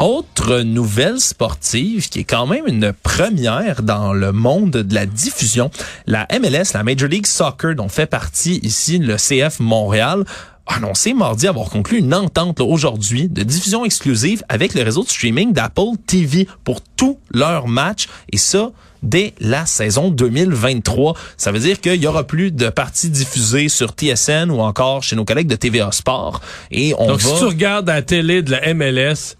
Autre 0.00 0.60
nouvelle 0.62 1.20
sportive 1.20 2.08
qui 2.08 2.20
est 2.20 2.24
quand 2.24 2.46
même 2.46 2.66
une 2.66 2.92
première 2.92 3.82
dans 3.82 4.12
le 4.12 4.32
monde 4.32 4.70
de 4.72 4.94
la 4.94 5.06
diffusion, 5.06 5.70
la 6.06 6.26
MLS, 6.32 6.74
la 6.74 6.82
Major 6.82 7.08
League 7.08 7.26
Soccer, 7.26 7.76
dont 7.76 7.88
fait 7.88 8.06
partie 8.06 8.58
ici 8.64 8.98
le 8.98 9.16
CF 9.16 9.60
Montréal, 9.60 10.24
a 10.66 10.76
annoncé 10.76 11.14
mardi 11.14 11.46
avoir 11.46 11.70
conclu 11.70 11.98
une 11.98 12.12
entente 12.12 12.60
aujourd'hui 12.60 13.28
de 13.28 13.44
diffusion 13.44 13.84
exclusive 13.84 14.42
avec 14.48 14.74
le 14.74 14.82
réseau 14.82 15.04
de 15.04 15.08
streaming 15.08 15.52
d'Apple 15.52 15.96
TV 16.06 16.48
pour 16.64 16.80
tous 16.80 17.18
leurs 17.32 17.68
matchs 17.68 18.08
et 18.32 18.38
ça 18.38 18.72
dès 19.04 19.34
la 19.38 19.64
saison 19.64 20.10
2023. 20.10 21.14
Ça 21.36 21.52
veut 21.52 21.60
dire 21.60 21.80
qu'il 21.80 22.02
y 22.02 22.06
aura 22.06 22.24
plus 22.24 22.50
de 22.50 22.68
parties 22.68 23.10
diffusées 23.10 23.68
sur 23.68 23.90
TSN 23.90 24.50
ou 24.50 24.60
encore 24.60 25.04
chez 25.04 25.14
nos 25.14 25.24
collègues 25.24 25.46
de 25.46 25.56
TVA 25.56 25.92
Sport 25.92 26.40
et 26.72 26.94
on 26.98 27.06
Donc, 27.08 27.20
va 27.20 27.30
si 27.30 27.38
tu 27.38 27.44
regardes 27.44 27.88
à 27.88 27.96
la 27.96 28.02
télé 28.02 28.42
de 28.42 28.50
la 28.50 28.74
MLS, 28.74 29.36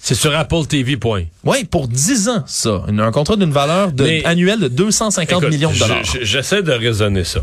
c'est 0.00 0.14
sur 0.14 0.34
Apple 0.34 0.64
TV, 0.66 0.96
point. 0.96 1.24
Ouais, 1.44 1.64
pour 1.64 1.88
10 1.88 2.28
ans, 2.28 2.44
ça. 2.46 2.82
Un 2.86 3.10
contrat 3.10 3.36
d'une 3.36 3.50
valeur 3.52 3.92
de, 3.92 4.04
Mais- 4.04 4.24
annuelle 4.24 4.60
de 4.60 4.68
250 4.68 5.42
Écoute, 5.42 5.52
millions 5.52 5.72
de 5.72 5.78
dollars. 5.78 6.04
je- 6.04 6.24
J'essaie 6.24 6.62
de 6.62 6.72
raisonner 6.72 7.24
ça. 7.24 7.40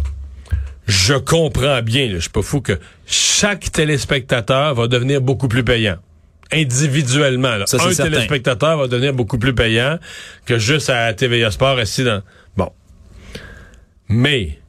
Je 0.88 1.16
comprends 1.16 1.82
bien, 1.82 2.08
là, 2.08 2.16
je 2.16 2.20
suis 2.22 2.30
pas 2.30 2.42
fou 2.42 2.62
que 2.62 2.80
chaque 3.06 3.72
téléspectateur 3.72 4.74
va 4.76 4.88
devenir 4.88 5.20
beaucoup 5.22 5.48
plus 5.48 5.64
payant. 5.64 5.98
Individuellement. 6.52 7.56
là. 7.56 7.66
Ça, 7.66 7.78
Un 7.78 7.92
certain. 7.92 8.04
téléspectateur 8.12 8.78
va 8.78 8.88
devenir 8.88 9.14
beaucoup 9.14 9.38
plus 9.40 9.54
payant 9.56 9.98
que 10.46 10.58
juste 10.60 10.90
à 10.92 11.12
TVA 11.14 11.50
Sport 11.52 11.80
assis 11.80 12.04
dans... 12.04 12.22
Bon. 12.56 12.70
Mais, 14.08 14.60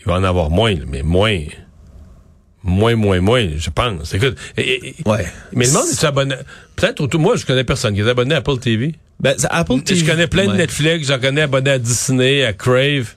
il 0.00 0.04
va 0.06 0.14
en 0.14 0.24
avoir 0.24 0.50
moins, 0.50 0.72
là, 0.74 0.84
mais 0.86 1.02
moins... 1.02 1.38
Moins, 2.68 2.94
moins, 2.96 3.20
moins, 3.20 3.46
je 3.56 3.70
pense. 3.70 4.14
Écoute, 4.14 4.36
et- 4.56 4.88
et- 4.90 4.94
Ouais. 5.06 5.26
mais 5.52 5.66
le 5.66 5.72
monde 5.72 5.86
est 5.90 6.04
abonné... 6.04 6.34
Peut-être 6.76 7.00
autour... 7.00 7.20
Moi, 7.20 7.36
je 7.36 7.44
connais 7.46 7.64
personne 7.64 7.94
qui 7.94 8.00
est 8.00 8.08
abonné 8.08 8.34
à 8.34 8.38
Apple 8.38 8.58
TV. 8.58 8.94
Ben, 9.20 9.34
Apple 9.50 9.80
TV. 9.80 10.00
Je 10.00 10.04
connais 10.06 10.26
plein 10.28 10.46
de. 10.46 10.52
Netflix, 10.52 11.08
j'en 11.08 11.18
connais 11.18 11.42
abonnés 11.42 11.70
à 11.72 11.78
Disney, 11.78 12.44
à 12.44 12.52
Crave. 12.52 13.14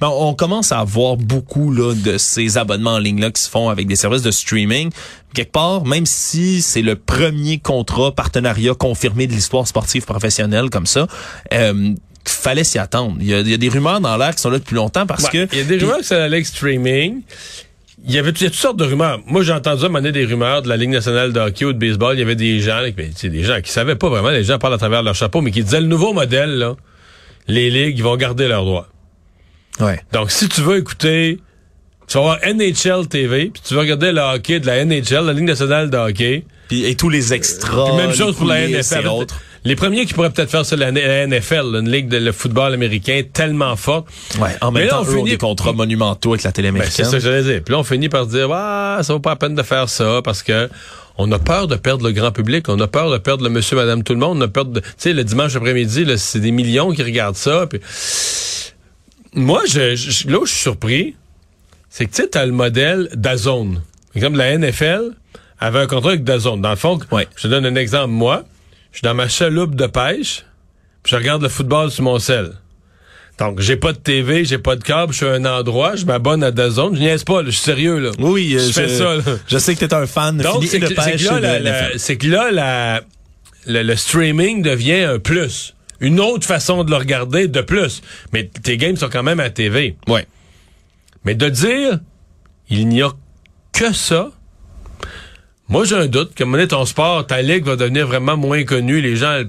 Ben, 0.00 0.08
on 0.10 0.32
commence 0.34 0.70
à 0.72 0.78
avoir 0.78 1.16
beaucoup 1.16 1.72
là, 1.72 1.92
de 1.94 2.16
ces 2.16 2.56
abonnements 2.56 2.92
en 2.94 2.98
ligne 2.98 3.20
là 3.20 3.30
qui 3.30 3.42
se 3.42 3.50
font 3.50 3.68
avec 3.68 3.86
des 3.88 3.96
services 3.96 4.22
de 4.22 4.30
streaming. 4.30 4.90
Quelque 5.34 5.50
part, 5.52 5.84
même 5.84 6.06
si 6.06 6.62
c'est 6.62 6.82
le 6.82 6.94
premier 6.96 7.58
contrat 7.58 8.14
partenariat 8.14 8.74
confirmé 8.74 9.26
de 9.26 9.32
l'histoire 9.32 9.66
sportive 9.66 10.04
professionnelle 10.04 10.70
comme 10.70 10.86
ça, 10.86 11.06
euh, 11.52 11.94
fallait 12.24 12.62
s'y 12.64 12.78
attendre. 12.78 13.16
Il 13.20 13.26
y, 13.26 13.34
a, 13.34 13.40
il 13.40 13.48
y 13.48 13.54
a 13.54 13.56
des 13.58 13.68
rumeurs 13.68 14.00
dans 14.00 14.16
l'air 14.16 14.34
qui 14.34 14.40
sont 14.40 14.50
là 14.50 14.58
depuis 14.60 14.76
longtemps 14.76 15.04
parce 15.04 15.24
Ouais, 15.24 15.30
que 15.48 15.48
Il 15.52 15.58
y 15.58 15.62
a 15.62 15.64
des 15.64 15.78
rumeurs 15.78 15.98
que 16.08 16.14
la 16.14 16.28
Ligue 16.28 16.44
streaming. 16.46 17.22
Il 18.04 18.12
y 18.12 18.18
avait 18.18 18.30
il 18.30 18.42
y 18.42 18.46
a 18.46 18.50
toutes 18.50 18.58
sortes 18.58 18.76
de 18.76 18.84
rumeurs? 18.84 19.20
Moi, 19.26 19.42
j'ai 19.42 19.52
entendu 19.52 19.82
à 19.82 19.86
un 19.86 19.88
moment 19.88 20.00
donné 20.00 20.12
des 20.12 20.24
rumeurs 20.24 20.62
de 20.62 20.68
la 20.68 20.76
Ligue 20.76 20.90
nationale 20.90 21.32
de 21.32 21.38
hockey 21.38 21.64
ou 21.64 21.72
de 21.72 21.78
baseball. 21.78 22.16
Il 22.16 22.18
y 22.18 22.22
avait 22.22 22.34
des 22.34 22.60
gens, 22.60 22.80
ben, 22.96 23.12
sais, 23.14 23.28
des 23.28 23.44
gens 23.44 23.60
qui 23.60 23.70
savaient 23.70 23.94
pas 23.94 24.08
vraiment, 24.08 24.30
les 24.30 24.44
gens 24.44 24.58
parlent 24.58 24.74
à 24.74 24.78
travers 24.78 25.02
leur 25.02 25.14
chapeau, 25.14 25.40
mais 25.40 25.52
qui 25.52 25.62
disaient 25.62 25.80
le 25.80 25.86
nouveau 25.86 26.12
modèle, 26.12 26.58
là, 26.58 26.74
les 27.46 27.70
ligues, 27.70 27.98
ils 27.98 28.02
vont 28.02 28.16
garder 28.16 28.48
leurs 28.48 28.64
droits. 28.64 28.88
ouais. 29.80 30.00
Donc, 30.12 30.30
si 30.30 30.48
tu 30.48 30.62
veux 30.62 30.78
écouter, 30.78 31.38
tu 32.08 32.14
vas 32.18 32.20
avoir 32.20 32.38
NHL 32.44 33.06
TV, 33.08 33.50
puis 33.52 33.62
tu 33.66 33.74
veux 33.74 33.80
regarder 33.80 34.10
le 34.10 34.20
hockey 34.20 34.58
de 34.58 34.66
la 34.66 34.84
NHL, 34.84 35.24
la 35.26 35.32
Ligue 35.32 35.44
nationale 35.44 35.88
de 35.88 35.96
hockey. 35.96 36.44
Puis, 36.68 36.84
et 36.84 36.96
tous 36.96 37.08
les 37.08 37.32
extras. 37.32 37.86
Puis 37.86 37.96
même 37.96 38.14
chose 38.14 38.36
pour 38.36 38.46
la 38.46 38.66
NFL. 38.66 39.26
Les 39.64 39.76
premiers 39.76 40.06
qui 40.06 40.12
pourraient 40.14 40.30
peut-être 40.30 40.50
faire 40.50 40.66
ça, 40.66 40.74
la, 40.74 40.90
la 40.90 41.26
NFL, 41.26 41.70
là, 41.72 41.78
une 41.78 41.90
ligue 41.90 42.08
de 42.08 42.16
le 42.16 42.32
football 42.32 42.74
américain 42.74 43.22
tellement 43.32 43.76
forte. 43.76 44.08
Ouais, 44.40 44.50
en 44.60 44.72
Mais 44.72 44.80
même 44.80 44.88
là, 44.88 44.94
temps, 44.96 45.02
on 45.02 45.04
eux 45.04 45.14
ont 45.14 45.18
finit- 45.18 45.30
des 45.30 45.38
contrats 45.38 45.72
monumentaux 45.72 46.32
avec 46.32 46.42
la 46.42 46.50
télé 46.50 46.72
Ben, 46.72 46.78
c'est 46.78 47.02
américaine. 47.02 47.04
ça 47.06 47.16
que 47.18 47.22
j'allais 47.22 47.42
dire. 47.44 47.62
Puis 47.64 47.72
là, 47.72 47.78
on 47.78 47.84
finit 47.84 48.08
par 48.08 48.24
se 48.24 48.30
dire, 48.30 48.48
ah, 48.52 48.98
ça 49.02 49.12
vaut 49.12 49.20
pas 49.20 49.30
la 49.30 49.36
peine 49.36 49.54
de 49.54 49.62
faire 49.62 49.88
ça 49.88 50.20
parce 50.24 50.42
que 50.42 50.68
on 51.16 51.30
a 51.30 51.38
peur 51.38 51.68
de 51.68 51.76
perdre 51.76 52.04
le 52.06 52.12
grand 52.12 52.32
public, 52.32 52.68
on 52.68 52.80
a 52.80 52.88
peur 52.88 53.10
de 53.10 53.18
perdre 53.18 53.44
le 53.44 53.50
monsieur, 53.50 53.76
madame, 53.76 54.02
tout 54.02 54.14
le 54.14 54.18
monde, 54.18 54.38
on 54.38 54.40
a 54.40 54.48
peur 54.48 54.64
de, 54.64 54.80
tu 54.80 54.86
sais, 54.96 55.12
le 55.12 55.22
dimanche 55.24 55.54
après-midi, 55.54 56.04
là, 56.06 56.16
c'est 56.16 56.40
des 56.40 56.50
millions 56.52 56.90
qui 56.92 57.02
regardent 57.02 57.36
ça. 57.36 57.66
Puis... 57.68 57.78
Moi, 59.34 59.62
je, 59.68 59.94
je- 59.94 60.28
là 60.28 60.38
où 60.40 60.46
je 60.46 60.52
suis 60.52 60.60
surpris, 60.62 61.14
c'est 61.88 62.06
que 62.06 62.10
tu 62.10 62.22
sais, 62.22 62.28
t'as 62.28 62.44
le 62.46 62.52
modèle 62.52 63.08
d'Azone. 63.14 63.74
Par 63.74 64.16
exemple, 64.16 64.36
la 64.38 64.56
NFL 64.58 65.10
avait 65.58 65.78
un 65.78 65.86
contrat 65.86 66.10
avec 66.10 66.24
Dazone. 66.24 66.60
Dans 66.60 66.70
le 66.70 66.76
fond, 66.76 66.98
Ouais. 67.10 67.28
je 67.36 67.42
te 67.42 67.48
donne 67.48 67.64
un 67.64 67.76
exemple. 67.76 68.08
Moi, 68.10 68.44
je 68.92 68.98
suis 68.98 69.04
dans 69.04 69.14
ma 69.14 69.28
chaloupe 69.28 69.74
de 69.74 69.86
pêche, 69.86 70.44
puis 71.02 71.10
je 71.10 71.16
regarde 71.16 71.42
le 71.42 71.48
football 71.48 71.90
sur 71.90 72.04
mon 72.04 72.18
sel. 72.18 72.52
Donc, 73.38 73.60
j'ai 73.60 73.76
pas 73.76 73.92
de 73.92 73.98
TV, 73.98 74.44
j'ai 74.44 74.58
pas 74.58 74.76
de 74.76 74.84
câble, 74.84 75.12
je 75.12 75.16
suis 75.18 75.26
à 75.26 75.32
un 75.32 75.44
endroit, 75.46 75.96
je 75.96 76.04
m'abonne 76.04 76.44
à 76.44 76.50
Dazone. 76.50 76.94
Je 76.94 77.00
niaise 77.00 77.24
pas, 77.24 77.40
là, 77.42 77.46
je 77.46 77.52
suis 77.56 77.62
sérieux, 77.64 77.98
là. 77.98 78.10
Oui, 78.18 78.50
je, 78.52 78.58
euh, 78.58 78.72
fais 78.72 78.88
ça, 78.88 79.16
là. 79.16 79.22
Je 79.48 79.58
sais 79.58 79.74
que 79.74 79.80
t'es 79.84 79.94
un 79.94 80.06
fan 80.06 80.36
Donc, 80.36 80.54
fini 80.56 80.66
c'est 80.68 80.78
de 80.78 80.86
que, 80.86 80.94
c'est 81.02 81.10
pêche 81.12 81.24
que 81.24 81.28
là, 81.30 81.36
de 81.38 81.42
la- 81.42 81.58
NFL. 81.60 81.92
la- 81.94 81.98
c'est 81.98 82.16
que 82.18 82.26
là, 82.28 82.50
la- 82.52 83.00
le, 83.66 83.82
le 83.82 83.96
streaming 83.96 84.62
devient 84.62 85.02
un 85.04 85.18
plus. 85.18 85.74
Une 86.00 86.20
autre 86.20 86.46
façon 86.46 86.84
de 86.84 86.90
le 86.90 86.96
regarder 86.96 87.48
de 87.48 87.60
plus. 87.62 88.02
Mais 88.32 88.44
tes 88.44 88.76
games 88.76 88.96
sont 88.96 89.08
quand 89.08 89.22
même 89.22 89.40
à 89.40 89.50
TV. 89.50 89.96
Ouais. 90.08 90.26
Mais 91.24 91.34
de 91.34 91.48
dire, 91.48 92.00
il 92.68 92.86
n'y 92.88 93.02
a 93.02 93.10
que 93.72 93.92
ça, 93.94 94.30
moi 95.72 95.84
j'ai 95.86 95.96
un 95.96 96.06
doute. 96.06 96.32
On 96.44 96.54
est 96.54 96.68
ton 96.68 96.84
sport, 96.84 97.26
ta 97.26 97.40
ligue 97.40 97.64
va 97.64 97.76
devenir 97.76 98.06
vraiment 98.06 98.36
moins 98.36 98.62
connue. 98.64 99.00
Les 99.00 99.16
gens, 99.16 99.42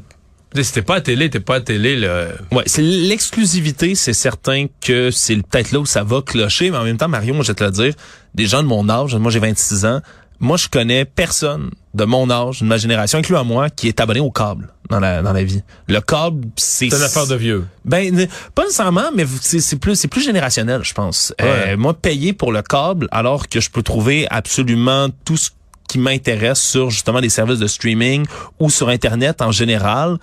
t'es 0.54 0.82
pas 0.82 0.96
à 0.96 1.02
télé, 1.02 1.30
t'es 1.30 1.42
pas 1.42 1.56
à 1.56 1.62
télé, 1.62 1.98
là. 1.98 2.28
Ouais, 2.52 2.64
c'est 2.66 2.82
l'exclusivité, 2.82 3.94
c'est 3.94 4.14
certain 4.14 4.68
que 4.82 5.12
c'est 5.12 5.36
peut-être 5.36 5.74
là 5.74 5.80
où 5.80 5.86
ça 5.86 6.04
va 6.04 6.22
clocher, 6.22 6.72
mais 6.72 6.78
en 6.78 6.86
même 6.86 6.98
temps, 6.98 7.10
Marion, 7.10 7.42
je 7.42 7.50
vais 7.50 7.56
te 7.56 7.64
le 7.66 7.72
dire, 7.72 7.94
des 8.36 8.46
gens 8.46 8.64
de 8.64 8.68
mon 8.68 8.88
âge, 8.88 9.14
moi 9.16 9.32
j'ai 9.32 9.40
26 9.40 9.86
ans, 9.86 10.00
moi 10.40 10.56
je 10.56 10.70
connais 10.70 11.04
personne 11.04 11.72
de 11.94 12.06
mon 12.06 12.30
âge, 12.30 12.62
de 12.62 12.66
ma 12.66 12.78
génération, 12.78 13.20
incluant 13.20 13.44
moi, 13.44 13.70
qui 13.70 13.90
est 13.90 14.00
abonné 14.00 14.22
au 14.22 14.32
câble 14.32 14.70
dans 14.90 15.02
la 15.02 15.22
dans 15.22 15.34
la 15.34 15.44
vie. 15.44 15.62
Le 15.90 16.00
câble, 16.00 16.48
c'est 16.56 16.90
C'est 16.90 16.96
une 16.96 17.04
affaire 17.04 17.28
de 17.28 17.36
vieux. 17.36 17.66
ben 17.84 18.28
pas 18.56 18.64
nécessairement, 18.64 19.12
mais 19.14 19.26
c'est 19.42 19.60
c'est 19.60 19.76
plus 19.76 19.96
c'est 19.98 20.08
plus 20.08 20.24
générationnel, 20.24 20.84
je 20.84 20.94
pense. 20.94 21.34
Ouais. 21.42 21.74
Euh, 21.74 21.78
moi, 21.78 21.94
payer 21.94 22.32
pour 22.32 22.54
le 22.54 22.62
câble, 22.62 23.10
alors 23.12 23.50
que 23.50 23.60
je 23.60 23.70
peux 23.70 23.84
trouver 23.84 24.26
absolument 24.30 25.10
tout 25.26 25.36
ce 25.36 25.50
qui 25.94 26.00
m'intéresse 26.00 26.60
sur 26.60 26.90
justement 26.90 27.22
des 27.22 27.30
services 27.30 27.60
de 27.60 27.68
streaming 27.68 28.26
ou 28.60 28.72
sur 28.72 28.90
Internet 28.90 29.42
en 29.44 29.52
général. 29.52 30.18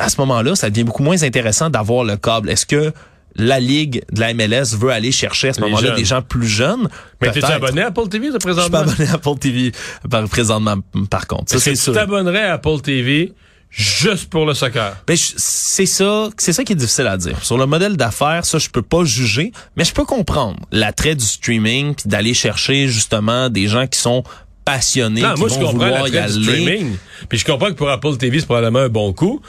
à 0.00 0.08
ce 0.08 0.20
moment-là, 0.20 0.56
ça 0.56 0.70
devient 0.70 0.82
beaucoup 0.82 1.04
moins 1.04 1.22
intéressant 1.22 1.70
d'avoir 1.70 2.02
le 2.04 2.16
câble. 2.16 2.50
Est-ce 2.50 2.66
que 2.66 2.92
la 3.36 3.60
Ligue 3.60 4.02
de 4.12 4.20
la 4.20 4.34
MLS 4.34 4.76
veut 4.76 4.90
aller 4.90 5.12
chercher 5.12 5.48
à 5.50 5.52
ce 5.52 5.60
moment-là 5.60 5.92
des 5.92 6.04
gens 6.04 6.20
plus 6.20 6.48
jeunes? 6.48 6.88
Mais 7.20 7.30
Peut-être. 7.30 7.50
abonné 7.50 7.82
à 7.82 7.86
Apple 7.86 8.08
TV 8.08 8.26
de 8.30 8.32
Je 8.34 8.38
suis 8.38 8.38
pas 8.40 8.52
présentement? 8.54 8.78
abonné 8.80 9.08
à 9.08 9.14
Apple 9.14 9.38
TV 9.38 9.72
par, 10.10 10.28
présentement, 10.28 10.76
par 11.08 11.26
contre. 11.28 11.54
Est-ce 11.54 11.70
que 11.70 11.90
tu 11.90 11.92
t'abonnerais 11.96 12.42
à 12.42 12.54
Apple 12.54 12.80
TV 12.82 13.32
juste 13.70 14.28
pour 14.30 14.44
le 14.46 14.52
soccer? 14.54 14.96
Ben, 15.06 15.16
c'est 15.16 15.86
ça, 15.86 16.28
c'est 16.36 16.52
ça 16.52 16.62
qui 16.64 16.72
est 16.74 16.76
difficile 16.76 17.06
à 17.06 17.16
dire. 17.16 17.42
Sur 17.42 17.56
le 17.56 17.66
modèle 17.66 17.96
d'affaires, 17.96 18.44
ça, 18.44 18.58
je 18.58 18.68
peux 18.68 18.82
pas 18.82 19.04
juger, 19.04 19.50
mais 19.76 19.84
je 19.84 19.94
peux 19.94 20.04
comprendre 20.04 20.58
l'attrait 20.72 21.14
du 21.14 21.24
streaming 21.24 21.94
puis 21.94 22.08
d'aller 22.08 22.34
chercher 22.34 22.88
justement 22.88 23.48
des 23.48 23.66
gens 23.68 23.86
qui 23.86 23.98
sont 23.98 24.24
passionnés, 24.64 25.22
Non, 25.22 25.34
qui 25.34 25.40
moi, 25.40 25.48
je 25.48 25.54
comprends 25.54 25.72
vouloir 25.72 26.08
y 26.08 26.18
aller. 26.18 26.32
streaming. 26.42 26.96
Puis 27.28 27.38
je 27.38 27.44
comprends 27.44 27.68
que 27.68 27.74
pour 27.74 27.90
Apple 27.90 28.16
TV, 28.16 28.40
c'est 28.40 28.46
probablement 28.46 28.80
un 28.80 28.88
bon 28.88 29.12
coup. 29.12 29.40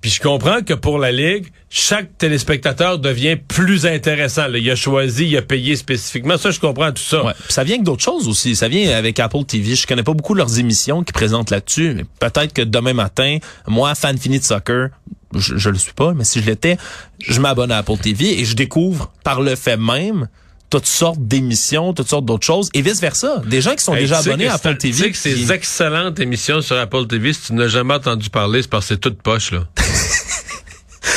Puis 0.00 0.10
je 0.10 0.20
comprends 0.20 0.62
que 0.62 0.74
pour 0.74 0.98
la 0.98 1.12
Ligue, 1.12 1.46
chaque 1.70 2.18
téléspectateur 2.18 2.98
devient 2.98 3.36
plus 3.36 3.86
intéressant. 3.86 4.48
là. 4.48 4.58
Il 4.58 4.68
a 4.68 4.74
choisi, 4.74 5.26
il 5.28 5.36
a 5.36 5.42
payé 5.42 5.76
spécifiquement. 5.76 6.36
Ça, 6.36 6.50
je 6.50 6.58
comprends 6.58 6.90
tout 6.90 7.02
ça. 7.02 7.24
Ouais. 7.24 7.32
Puis 7.44 7.52
ça 7.52 7.62
vient 7.62 7.76
avec 7.76 7.84
d'autres 7.84 8.02
choses 8.02 8.26
aussi. 8.26 8.56
Ça 8.56 8.66
vient 8.66 8.96
avec 8.96 9.20
Apple 9.20 9.44
TV. 9.44 9.76
Je 9.76 9.86
connais 9.86 10.02
pas 10.02 10.12
beaucoup 10.12 10.34
leurs 10.34 10.58
émissions 10.58 11.04
qui 11.04 11.12
présentent 11.12 11.50
là-dessus. 11.50 11.94
mais 11.94 12.04
Peut-être 12.18 12.52
que 12.52 12.62
demain 12.62 12.94
matin, 12.94 13.38
moi, 13.68 13.94
fan 13.94 14.18
fini 14.18 14.40
de 14.40 14.44
soccer, 14.44 14.88
je, 15.36 15.56
je 15.56 15.70
le 15.70 15.78
suis 15.78 15.92
pas, 15.92 16.14
mais 16.14 16.24
si 16.24 16.40
je 16.40 16.46
l'étais, 16.46 16.78
je 17.20 17.40
m'abonne 17.40 17.70
à 17.70 17.78
Apple 17.78 17.96
TV 17.96 18.40
et 18.40 18.44
je 18.44 18.56
découvre 18.56 19.12
par 19.22 19.40
le 19.40 19.54
fait 19.54 19.76
même 19.76 20.26
toutes 20.72 20.86
sortes 20.86 21.18
d'émissions, 21.20 21.92
toutes 21.92 22.08
sortes 22.08 22.24
d'autres 22.24 22.46
choses 22.46 22.70
et 22.72 22.80
vice 22.80 22.98
versa. 22.98 23.42
Des 23.46 23.60
gens 23.60 23.74
qui 23.74 23.84
sont 23.84 23.94
Hey, 23.94 24.00
déjà 24.04 24.18
abonnés 24.20 24.46
que 24.46 24.50
à 24.50 24.54
Apple 24.54 24.78
TV. 24.78 24.94
Tu 24.96 25.02
sais 25.02 25.10
que 25.10 25.16
ces 25.18 25.34
qui- 25.34 25.52
excellentes 25.52 26.18
émissions 26.18 26.62
sur 26.62 26.78
Apple 26.78 27.06
TV, 27.06 27.34
si 27.34 27.42
tu 27.42 27.52
n'as 27.52 27.68
jamais 27.68 27.92
entendu 27.92 28.30
parler, 28.30 28.62
c'est 28.62 28.70
parce 28.70 28.86
que 28.86 28.94
c'est 28.94 29.00
toute 29.00 29.20
poche, 29.20 29.52
là. 29.52 29.64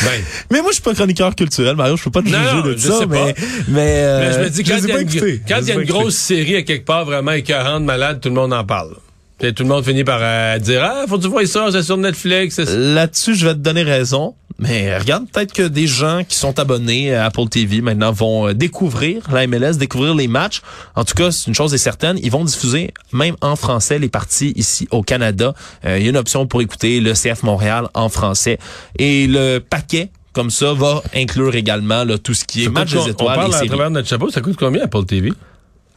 ben, 0.03 0.21
Mais 0.51 0.59
moi, 0.61 0.71
je 0.71 0.75
suis 0.75 0.83
pas 0.83 0.93
chroniqueur 0.93 1.33
culturel, 1.35 1.77
Mario. 1.77 1.95
Je 1.95 2.03
peux 2.03 2.11
pas 2.11 2.21
te 2.21 2.27
juger 2.27 2.37
non, 2.53 2.61
de 2.63 2.73
je 2.73 2.77
ça, 2.79 2.99
sais 2.99 3.05
mais, 3.05 3.33
pas. 3.33 3.41
mais, 3.69 4.01
euh, 4.03 4.19
mais 4.27 4.33
je 4.33 4.39
me 4.39 4.49
dis, 4.49 4.65
je 4.65 4.69
quand 4.71 4.77
il 4.83 4.89
y 4.89 4.91
a 4.91 4.99
une, 4.99 5.39
quand 5.47 5.61
y 5.65 5.71
a 5.71 5.83
grosse 5.85 6.15
série 6.17 6.57
à 6.57 6.63
quelque 6.63 6.85
part 6.85 7.05
vraiment 7.05 7.31
écœurante, 7.31 7.83
malade, 7.83 8.19
tout 8.19 8.27
le 8.27 8.35
monde 8.35 8.51
en 8.51 8.65
parle. 8.65 8.97
Puis 9.39 9.53
tout 9.53 9.63
le 9.63 9.69
monde 9.69 9.85
finit 9.85 10.03
par 10.03 10.19
euh, 10.21 10.57
dire 10.59 10.81
Ah, 10.83 11.05
faut 11.07 11.17
que 11.17 11.23
tu 11.23 11.29
vois 11.29 11.45
ça, 11.45 11.67
c'est 11.71 11.83
sur 11.83 11.95
Netflix. 11.97 12.57
Là-dessus, 12.59 13.35
je 13.35 13.45
vais 13.47 13.53
te 13.53 13.59
donner 13.59 13.83
raison. 13.83 14.33
Mais 14.57 14.97
regarde, 14.97 15.25
peut-être 15.29 15.53
que 15.53 15.63
des 15.63 15.87
gens 15.87 16.23
qui 16.27 16.37
sont 16.37 16.59
abonnés 16.59 17.13
à 17.13 17.25
Apple 17.25 17.47
TV 17.49 17.81
maintenant 17.81 18.11
vont 18.11 18.47
euh, 18.47 18.53
découvrir 18.53 19.23
la 19.31 19.47
MLS, 19.47 19.73
découvrir 19.77 20.15
les 20.15 20.27
matchs. 20.27 20.61
En 20.95 21.03
tout 21.03 21.13
cas, 21.13 21.31
c'est 21.31 21.47
une 21.47 21.55
chose 21.55 21.73
est 21.73 21.77
certaine, 21.77 22.17
ils 22.23 22.31
vont 22.31 22.45
diffuser 22.45 22.93
même 23.11 23.35
en 23.41 23.55
français 23.55 23.99
les 23.99 24.07
parties 24.07 24.53
ici 24.55 24.87
au 24.91 25.03
Canada. 25.03 25.53
Euh, 25.83 25.97
il 25.97 26.03
y 26.03 26.07
a 26.07 26.09
une 26.09 26.17
option 26.17 26.47
pour 26.47 26.61
écouter 26.61 27.01
le 27.01 27.13
CF 27.13 27.43
Montréal 27.43 27.89
en 27.93 28.07
français. 28.07 28.57
Et 28.97 29.27
le 29.27 29.59
paquet, 29.59 30.09
comme 30.31 30.49
ça, 30.49 30.73
va 30.73 31.01
inclure 31.13 31.55
également 31.55 32.03
là, 32.05 32.17
tout 32.17 32.33
ce 32.33 32.45
qui 32.45 32.63
est 32.63 32.69
match 32.69 32.91
des 32.91 32.97
on 32.97 33.07
étoiles 33.07 33.33
et 33.33 33.49
parle 33.49 33.55
à 33.55 33.65
travers 33.65 33.89
notre 33.89 34.07
chapeau, 34.07 34.29
ça 34.29 34.41
coûte 34.41 34.55
combien 34.57 34.83
Apple 34.83 35.05
TV? 35.05 35.33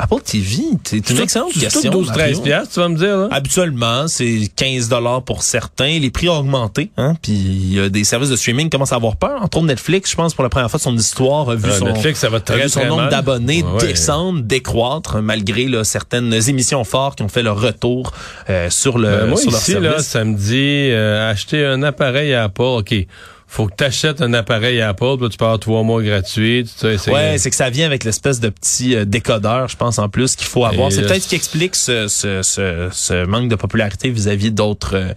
Apple 0.00 0.20
TV, 0.24 0.62
c'est 0.84 1.10
une 1.10 1.18
excellente 1.20 1.50
C'est 1.54 1.60
question. 1.60 1.90
12 1.90 2.06
13 2.08 2.16
Mario. 2.18 2.40
piastres, 2.42 2.74
tu 2.74 2.80
vas 2.80 2.88
me 2.88 2.96
dire 2.96 3.16
là? 3.16 3.28
Habituellement, 3.32 4.06
c'est 4.06 4.48
15 4.54 4.88
dollars 4.88 5.22
pour 5.22 5.42
certains. 5.42 5.98
Les 5.98 6.10
prix 6.10 6.28
ont 6.28 6.38
augmenté, 6.38 6.90
hein. 6.96 7.14
Puis 7.20 7.32
il 7.32 7.74
y 7.74 7.80
a 7.80 7.88
des 7.88 8.04
services 8.04 8.30
de 8.30 8.36
streaming 8.36 8.66
qui 8.66 8.70
commencent 8.70 8.92
à 8.92 8.96
avoir 8.96 9.16
peur. 9.16 9.42
Entre 9.42 9.58
autres, 9.58 9.66
Netflix, 9.66 10.10
je 10.10 10.16
pense 10.16 10.34
pour 10.34 10.44
la 10.44 10.50
première 10.50 10.70
fois 10.70 10.78
de 10.78 10.82
son 10.84 10.96
histoire, 10.96 11.50
a 11.50 11.56
vu 11.56 11.70
son, 11.72 11.86
Netflix, 11.86 12.20
ça 12.20 12.28
va 12.28 12.36
a 12.36 12.40
très, 12.40 12.62
vu 12.62 12.68
son 12.68 12.80
très 12.80 12.88
nombre 12.88 13.08
d'abonnés 13.08 13.62
Ouais, 13.64 13.72
ouais. 13.82 13.88
descendre, 13.88 14.40
décroître, 14.42 15.20
malgré 15.20 15.64
là, 15.66 15.82
certaines 15.84 16.32
émissions 16.48 16.84
fortes 16.84 17.16
qui 17.18 17.22
ont 17.24 17.28
fait 17.28 17.42
leur 17.42 17.60
retour 17.60 18.12
euh, 18.50 18.70
sur 18.70 18.98
le 18.98 19.08
Ben, 19.08 19.26
moi, 19.26 19.36
sur 19.40 19.50
leur 19.50 19.60
ici, 19.60 19.72
là, 19.74 19.80
service. 19.80 20.06
ça 20.06 20.24
me 20.24 20.34
dit 20.36 20.90
euh, 20.92 21.30
acheter 21.30 21.64
un 21.64 21.82
appareil 21.82 22.34
à 22.34 22.44
Apple. 22.44 22.62
OK. 22.62 22.94
Faut 23.50 23.66
que 23.66 23.72
tu 23.78 23.84
achètes 23.84 24.20
un 24.20 24.34
appareil 24.34 24.80
Apple, 24.82 25.16
puis 25.18 25.30
tu 25.30 25.38
peux 25.38 25.44
avoir 25.46 25.58
trois 25.58 25.82
mois 25.82 26.02
gratuits. 26.02 26.70
c'est- 26.76 27.10
Ouais, 27.10 27.38
c'est 27.38 27.48
que 27.48 27.56
ça 27.56 27.70
vient 27.70 27.86
avec 27.86 28.04
l'espèce 28.04 28.40
de 28.40 28.50
petit 28.50 28.94
euh, 28.94 29.04
décodeur, 29.06 29.68
je 29.68 29.76
pense, 29.76 29.98
en 29.98 30.08
plus, 30.10 30.36
qu'il 30.36 30.46
faut 30.46 30.66
avoir. 30.66 30.92
C'est 30.92 31.00
peut-être 31.02 31.22
ce 31.22 31.28
qui 31.28 31.34
explique 31.34 31.74
ce, 31.74 32.08
ce, 32.08 32.42
ce, 32.42 32.88
ce 32.92 33.24
manque 33.24 33.48
de 33.48 33.54
popularité 33.56 34.10
vis-à-vis 34.10 34.50
d'autres 34.50 34.96
euh, 34.96 35.12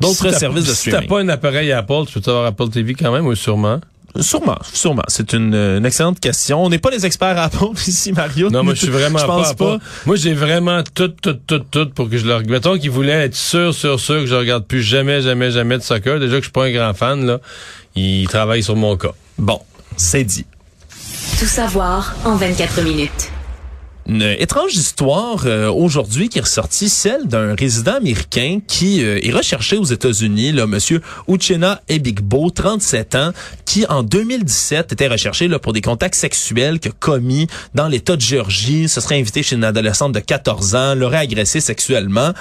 d'autres 0.00 0.30
Si 0.32 0.38
services 0.40 0.64
de 0.66 0.70
Si 0.72 0.76
streaming. 0.90 1.00
t'as 1.02 1.06
pas 1.06 1.20
un 1.20 1.28
appareil 1.28 1.70
Apple, 1.72 2.02
tu 2.12 2.20
peux 2.20 2.30
avoir 2.30 2.46
Apple 2.46 2.68
TV 2.70 2.94
quand 2.94 3.12
même, 3.12 3.24
ou 3.26 3.34
sûrement? 3.36 3.80
Sûrement, 4.20 4.58
sûrement. 4.72 5.02
C'est 5.08 5.32
une, 5.32 5.54
une 5.54 5.86
excellente 5.86 6.20
question. 6.20 6.64
On 6.64 6.68
n'est 6.68 6.78
pas 6.78 6.90
les 6.90 7.06
experts 7.06 7.38
à 7.38 7.44
Apple 7.44 7.66
ici, 7.86 8.12
Mario. 8.12 8.50
Non, 8.50 8.62
moi, 8.62 8.74
je 8.74 8.80
suis 8.80 8.90
vraiment 8.90 9.18
je 9.18 9.26
pense 9.26 9.54
pas. 9.54 9.78
Moi, 10.06 10.16
j'ai 10.16 10.34
vraiment 10.34 10.82
tout, 10.94 11.08
tout, 11.08 11.34
tout, 11.34 11.58
tout 11.58 11.90
pour 11.90 12.08
que 12.08 12.18
je 12.18 12.26
le 12.26 12.34
regarde. 12.34 12.50
Mettons 12.50 12.78
qu'il 12.78 12.90
voulait 12.90 13.24
être 13.26 13.34
sûr, 13.34 13.74
sûr, 13.74 13.98
sûr 14.00 14.20
que 14.20 14.26
je 14.26 14.34
regarde 14.34 14.64
plus 14.64 14.82
jamais, 14.82 15.20
jamais, 15.22 15.50
jamais 15.50 15.78
de 15.78 15.82
soccer. 15.82 16.18
Déjà 16.20 16.36
que 16.36 16.40
je 16.40 16.46
suis 16.46 16.52
pas 16.52 16.64
un 16.64 16.72
grand 16.72 16.94
fan, 16.94 17.26
là. 17.26 17.40
Il 17.94 18.26
travaille 18.28 18.62
sur 18.62 18.76
mon 18.76 18.96
cas. 18.96 19.12
Bon, 19.38 19.60
c'est 19.96 20.24
dit. 20.24 20.46
Tout 21.38 21.46
savoir 21.46 22.14
en 22.24 22.36
24 22.36 22.82
minutes. 22.82 23.30
Une 24.08 24.22
étrange 24.22 24.76
histoire 24.76 25.46
euh, 25.46 25.68
aujourd'hui 25.68 26.28
qui 26.28 26.38
est 26.38 26.42
ressortie, 26.42 26.88
celle 26.88 27.26
d'un 27.26 27.56
résident 27.56 27.94
américain 27.94 28.60
qui 28.64 29.02
euh, 29.02 29.18
est 29.20 29.32
recherché 29.32 29.78
aux 29.78 29.84
États-Unis, 29.84 30.52
là, 30.52 30.68
Monsieur 30.68 31.02
Uchenna 31.26 31.82
Ebigbo, 31.88 32.50
37 32.50 33.16
ans, 33.16 33.32
qui 33.64 33.84
en 33.88 34.04
2017 34.04 34.92
était 34.92 35.08
recherché 35.08 35.48
pour 35.58 35.72
des 35.72 35.80
contacts 35.80 36.14
sexuels 36.14 36.78
a 36.84 36.88
commis 37.00 37.48
dans 37.74 37.88
l'État 37.88 38.14
de 38.14 38.20
Géorgie. 38.20 38.88
Se 38.88 39.00
serait 39.00 39.18
invité 39.18 39.42
chez 39.42 39.56
une 39.56 39.64
adolescente 39.64 40.12
de 40.12 40.20
14 40.20 40.76
ans, 40.76 40.94
l'aurait 40.94 41.18
agressé 41.18 41.60
sexuellement. 41.60 42.32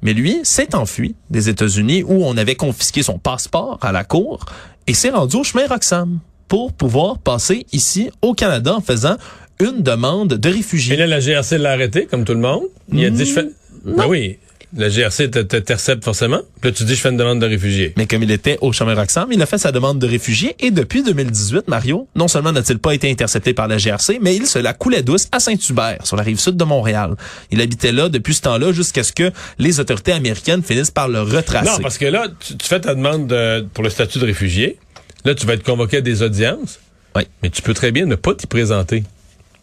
Mais 0.00 0.14
lui 0.14 0.38
s'est 0.42 0.74
enfui 0.74 1.16
des 1.28 1.50
États-Unis 1.50 2.02
où 2.02 2.24
on 2.24 2.38
avait 2.38 2.56
confisqué 2.56 3.02
son 3.02 3.18
passeport 3.18 3.78
à 3.82 3.92
la 3.92 4.04
cour 4.04 4.46
et 4.86 4.94
s'est 4.94 5.10
rendu 5.10 5.36
au 5.36 5.44
chemin 5.44 5.66
Roxham 5.66 6.20
pour 6.48 6.72
pouvoir 6.72 7.18
passer 7.18 7.64
ici 7.72 8.10
au 8.22 8.34
Canada 8.34 8.74
en 8.74 8.80
faisant 8.80 9.16
une 9.60 9.82
demande 9.82 10.34
de 10.34 10.48
réfugié. 10.48 10.94
Et 10.94 10.96
là, 10.96 11.06
la 11.06 11.20
GRC 11.20 11.58
l'a 11.58 11.72
arrêté, 11.72 12.06
comme 12.10 12.24
tout 12.24 12.34
le 12.34 12.40
monde. 12.40 12.62
Il 12.92 13.04
a 13.04 13.10
dit, 13.10 13.24
je 13.26 13.32
fais... 13.32 13.46
Ben 13.84 14.06
oui. 14.08 14.38
La 14.76 14.88
GRC 14.88 15.28
t'intercepte 15.32 16.04
forcément. 16.04 16.42
Puis 16.60 16.70
là, 16.70 16.76
tu 16.76 16.84
dis, 16.84 16.94
je 16.94 17.00
fais 17.00 17.08
une 17.08 17.16
demande 17.16 17.40
de 17.40 17.46
réfugié. 17.46 17.92
Mais 17.96 18.06
comme 18.06 18.22
il 18.22 18.30
était 18.30 18.56
au 18.60 18.72
chemin 18.72 18.94
Roxham, 18.94 19.26
il 19.32 19.42
a 19.42 19.46
fait 19.46 19.58
sa 19.58 19.72
demande 19.72 19.98
de 19.98 20.06
réfugié 20.06 20.54
et 20.60 20.70
depuis 20.70 21.02
2018, 21.02 21.66
Mario, 21.66 22.06
non 22.14 22.28
seulement 22.28 22.52
n'a-t-il 22.52 22.78
pas 22.78 22.94
été 22.94 23.10
intercepté 23.10 23.52
par 23.52 23.66
la 23.66 23.78
GRC, 23.78 24.18
mais 24.22 24.36
il 24.36 24.46
se 24.46 24.60
la 24.60 24.72
coulait 24.72 25.02
douce 25.02 25.26
à 25.32 25.40
Saint-Hubert, 25.40 25.98
sur 26.06 26.14
la 26.16 26.22
rive 26.22 26.38
sud 26.38 26.56
de 26.56 26.62
Montréal. 26.62 27.16
Il 27.50 27.60
habitait 27.60 27.90
là 27.90 28.08
depuis 28.08 28.32
ce 28.34 28.42
temps-là 28.42 28.70
jusqu'à 28.70 29.02
ce 29.02 29.12
que 29.12 29.32
les 29.58 29.80
autorités 29.80 30.12
américaines 30.12 30.62
finissent 30.62 30.92
par 30.92 31.08
le 31.08 31.20
retracer. 31.20 31.68
Non, 31.68 31.78
parce 31.82 31.98
que 31.98 32.06
là, 32.06 32.28
tu, 32.38 32.56
tu 32.56 32.68
fais 32.68 32.78
ta 32.80 32.94
demande 32.94 33.26
de- 33.26 33.66
pour 33.74 33.82
le 33.82 33.90
statut 33.90 34.20
de 34.20 34.26
réfugié. 34.26 34.78
Là, 35.24 35.34
tu 35.34 35.46
vas 35.46 35.54
être 35.54 35.64
convoqué 35.64 35.96
à 35.96 36.00
des 36.00 36.22
audiences. 36.22 36.78
Oui. 37.16 37.22
Mais 37.42 37.50
tu 37.50 37.60
peux 37.60 37.74
très 37.74 37.90
bien 37.90 38.06
ne 38.06 38.14
pas 38.14 38.34
t'y 38.36 38.46
présenter. 38.46 39.02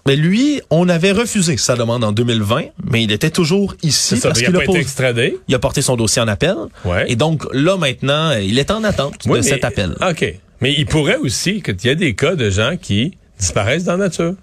Mais 0.08 0.16
lui, 0.16 0.62
on 0.72 0.88
avait 0.90 1.12
refusé 1.12 1.58
sa 1.58 1.76
demande 1.76 2.04
en 2.04 2.12
2020, 2.14 2.64
mais 2.90 3.04
il 3.04 3.12
était 3.12 3.30
toujours 3.30 3.76
ici 3.84 4.18
ça, 4.18 4.30
parce 4.30 4.40
qu'il 4.40 4.48
a, 4.48 4.52
pas 4.54 4.64
été 4.64 4.66
posé- 4.74 4.80
extradé? 4.80 5.38
il 5.48 5.54
a 5.54 5.60
porté 5.60 5.82
son 5.84 5.96
dossier 5.98 6.22
en 6.22 6.28
appel. 6.28 6.56
Ouais. 6.86 7.06
Et 7.12 7.16
donc 7.16 7.46
là 7.54 7.78
maintenant, 7.78 8.32
il 8.32 8.58
est 8.58 8.72
en 8.72 8.84
attente 8.86 9.16
Oui, 9.26 9.34
de 9.34 9.44
mais- 9.44 9.50
cet 9.50 9.64
appel. 9.66 9.96
OK. 10.02 10.34
Mais 10.62 10.74
il 10.76 10.86
pourrait 10.88 11.18
aussi 11.18 11.62
qu'il 11.62 11.76
y 11.84 11.90
a 11.90 11.96
des 11.96 12.16
cas 12.16 12.36
de 12.36 12.50
gens 12.50 12.78
qui 12.82 13.18
disparaissent 13.38 13.84
dans 13.84 13.98
la 13.98 14.06
nature. 14.06 14.34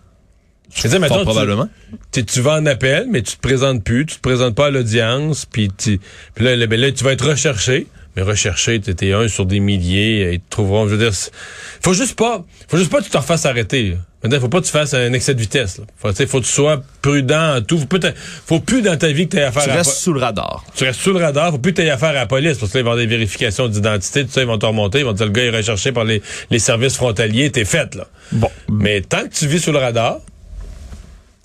Je 0.75 0.83
veux 0.83 0.89
dire, 0.91 1.01
mettons, 1.01 1.23
probablement. 1.25 1.69
Tu, 2.13 2.25
tu 2.25 2.41
vas 2.41 2.55
en 2.55 2.67
appel, 2.67 3.07
mais 3.11 3.23
tu 3.23 3.37
te 3.37 3.41
présentes 3.41 3.83
plus, 3.85 4.07
tu 4.07 4.17
te 4.17 4.21
présentes 4.21 4.55
pas 4.55 4.67
à 4.67 4.71
l'audience, 4.71 5.47
puis 5.47 5.71
tu- 5.77 5.99
puis 6.35 6.45
là, 6.45 6.57
là, 6.57 6.67
ben 6.67 6.81
là, 6.81 6.91
tu 6.93 7.05
vas 7.05 7.13
être 7.13 7.29
recherché. 7.29 7.87
Mais 8.17 8.23
recherché, 8.23 8.81
t'es 8.81 8.95
t'es 8.95 9.13
un 9.13 9.29
sur 9.29 9.47
des 9.47 9.61
milliers, 9.61 10.33
ils 10.35 10.41
te 10.41 10.49
trouveront. 10.51 10.87
Je 10.89 10.95
veux 10.95 10.99
dire, 11.11 11.13
faut 11.81 11.95
juste 11.95 12.17
pas, 12.17 12.45
faut 12.69 12.77
juste 12.77 12.91
pas 12.91 12.99
que 12.99 13.05
tu 13.05 13.11
te 13.11 13.17
refasses 13.17 13.47
arrêter. 13.47 13.91
là. 13.91 13.97
Maintenant, 14.23 14.41
faut 14.41 14.49
pas 14.49 14.61
que 14.61 14.67
tu 14.67 14.73
fasses 14.73 14.95
un 14.95 15.13
excès 15.13 15.35
de 15.35 15.41
vitesse. 15.41 15.77
Là. 15.79 15.85
Faut, 15.99 16.09
tu 16.11 16.17
sais, 16.17 16.27
faut 16.27 16.41
que 16.41 16.47
tu 16.47 16.51
sois 16.51 16.83
prudent 17.03 17.57
en 17.57 17.61
tout. 17.61 17.77
Faut, 17.79 17.87
faut 18.47 18.61
plus 18.61 18.81
dans 18.81 18.97
ta 18.97 19.09
vie 19.09 19.29
que 19.29 19.33
tu 19.33 19.37
aies 19.37 19.45
affaire 19.45 19.65
Tu 19.65 19.69
à 19.71 19.73
la 19.75 19.79
restes 19.83 19.99
sous 19.99 20.15
le 20.15 20.21
radar. 20.21 20.65
tu 20.75 20.85
restes 20.85 21.01
sous 21.01 21.13
le 21.13 21.19
radar, 21.19 21.51
faut 21.51 21.59
plus 21.59 21.75
que 21.75 21.83
tu 21.83 21.91
affaire 21.91 22.09
à 22.11 22.13
la 22.15 22.27
police, 22.27 22.57
parce 22.57 22.73
que 22.73 22.79
là, 22.79 22.81
ils 22.81 22.85
vont 22.85 22.93
avoir 22.93 23.05
des 23.05 23.11
vérifications 23.11 23.69
d'identité, 23.69 24.25
tout 24.25 24.31
ça, 24.31 24.41
ils 24.41 24.47
vont 24.47 24.57
te 24.57 24.65
remonter, 24.65 25.01
ils 25.01 25.05
vont 25.05 25.13
te 25.13 25.19
dire, 25.19 25.27
le 25.27 25.33
gars 25.33 25.43
est 25.43 25.51
recherché 25.51 25.93
par 25.93 26.05
les, 26.05 26.23
les 26.51 26.59
services 26.59 26.97
frontaliers, 26.97 27.51
t'es 27.51 27.67
fait, 27.67 27.95
là. 27.97 28.07
Bon. 28.33 28.51
Mais 28.71 29.03
tant 29.03 29.25
que 29.25 29.35
tu 29.35 29.47
vis 29.47 29.61
sous 29.61 29.73
le 29.73 29.79
radar, 29.79 30.21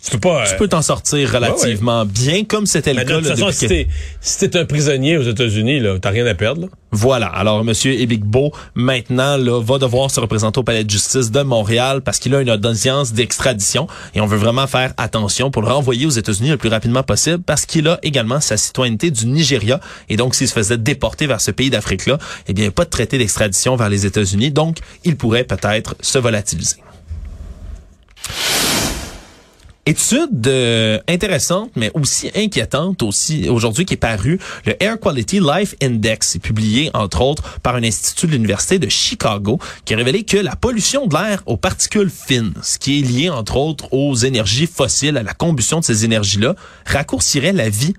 tu 0.04 0.12
peux 0.12 0.20
pas... 0.20 0.46
Tu 0.46 0.54
euh, 0.54 0.58
peux 0.58 0.68
t'en 0.68 0.82
sortir 0.82 1.32
relativement 1.32 2.06
bien, 2.06 2.46
comme 2.46 2.66
c'était 2.66 2.94
le 2.94 3.00
mais 3.00 3.06
de 3.06 3.10
cas. 3.10 3.18
toute 3.18 3.28
façon, 3.28 3.52
si 3.52 3.68
t'es 3.68 3.88
si 4.22 4.50
un 4.54 4.66
prisonnier 4.66 5.18
aux 5.18 5.24
États-Unis, 5.24 5.80
là, 5.80 6.00
t'as 6.00 6.10
rien 6.10 6.26
à 6.26 6.34
perdre. 6.36 6.62
Là. 6.62 6.68
Voilà. 6.92 7.28
Alors, 7.28 7.64
Monsieur 7.64 7.94
Ebigbo, 7.94 8.52
maintenant, 8.76 9.38
là, 9.38 9.62
va 9.62 9.78
devoir 9.78 10.10
se 10.10 10.20
représenter 10.20 10.60
au 10.60 10.64
Palais 10.64 10.84
de 10.84 10.90
justice 10.90 11.32
de 11.32 11.42
Montréal 11.42 12.02
parce 12.02 12.20
qu'il 12.20 12.34
a 12.34 12.42
une 12.42 12.50
audience 12.50 13.14
d'extradition 13.14 13.88
et 14.16 14.22
on 14.22 14.26
veut 14.26 14.38
vraiment 14.38 14.68
faire 14.68 14.94
attention 14.98 15.52
pour 15.52 15.62
le 15.62 15.68
renvoyer 15.68 16.06
aux 16.06 16.12
États-Unis 16.12 16.50
le 16.50 16.58
plus 16.58 16.70
rapidement 16.70 17.04
possible 17.04 17.44
parce 17.44 17.66
qu'il 17.66 17.88
a 17.88 18.00
également 18.02 18.40
sa 18.40 18.58
citoyenneté 18.58 19.12
du 19.12 19.28
Nigeria 19.28 19.80
et 20.08 20.16
donc 20.16 20.34
s'il 20.34 20.48
se 20.48 20.54
faisait 20.54 20.78
déporter 20.78 21.28
vers 21.28 21.42
ce 21.42 21.52
pays 21.52 21.70
d'Afrique-là, 21.70 22.18
eh 22.48 22.54
bien, 22.54 22.72
pas 22.72 22.86
de 22.86 22.90
traité 22.90 23.18
d'extradition 23.18 23.76
vers 23.76 23.90
les 23.90 24.06
États-Unis, 24.06 24.52
donc 24.52 24.78
il 25.04 25.18
pourrait 25.18 25.44
peut-être 25.44 25.96
se 26.02 26.18
volatiliser. 26.18 26.78
Étude 29.90 30.46
euh, 30.46 31.00
intéressante, 31.08 31.72
mais 31.76 31.90
aussi 31.96 32.30
inquiétante 32.36 33.02
aussi 33.02 33.50
aujourd'hui 33.50 33.86
qui 33.86 33.96
est 33.96 33.98
parue, 33.98 34.40
le 34.68 34.76
Air 34.84 35.00
Quality 35.00 35.40
Life 35.40 35.74
Index, 35.82 36.38
publié 36.38 36.92
entre 36.94 37.22
autres 37.22 37.60
par 37.62 37.74
un 37.74 37.82
institut 37.82 38.28
de 38.28 38.34
l'université 38.34 38.78
de 38.78 38.88
Chicago, 38.88 39.58
qui 39.86 39.96
a 39.96 39.98
révélé 39.98 40.22
que 40.22 40.38
la 40.38 40.56
pollution 40.56 41.08
de 41.08 41.16
l'air 41.16 41.42
aux 41.48 41.58
particules 41.58 42.12
fines, 42.12 42.54
ce 42.62 42.78
qui 42.78 43.00
est 43.00 43.02
lié 43.02 43.30
entre 43.32 43.58
autres 43.58 43.92
aux 43.92 44.14
énergies 44.14 44.68
fossiles, 44.68 45.18
à 45.18 45.24
la 45.24 45.34
combustion 45.34 45.80
de 45.80 45.86
ces 45.86 46.06
énergies-là, 46.06 46.54
raccourcirait 46.86 47.54
la 47.54 47.70
vie 47.70 47.96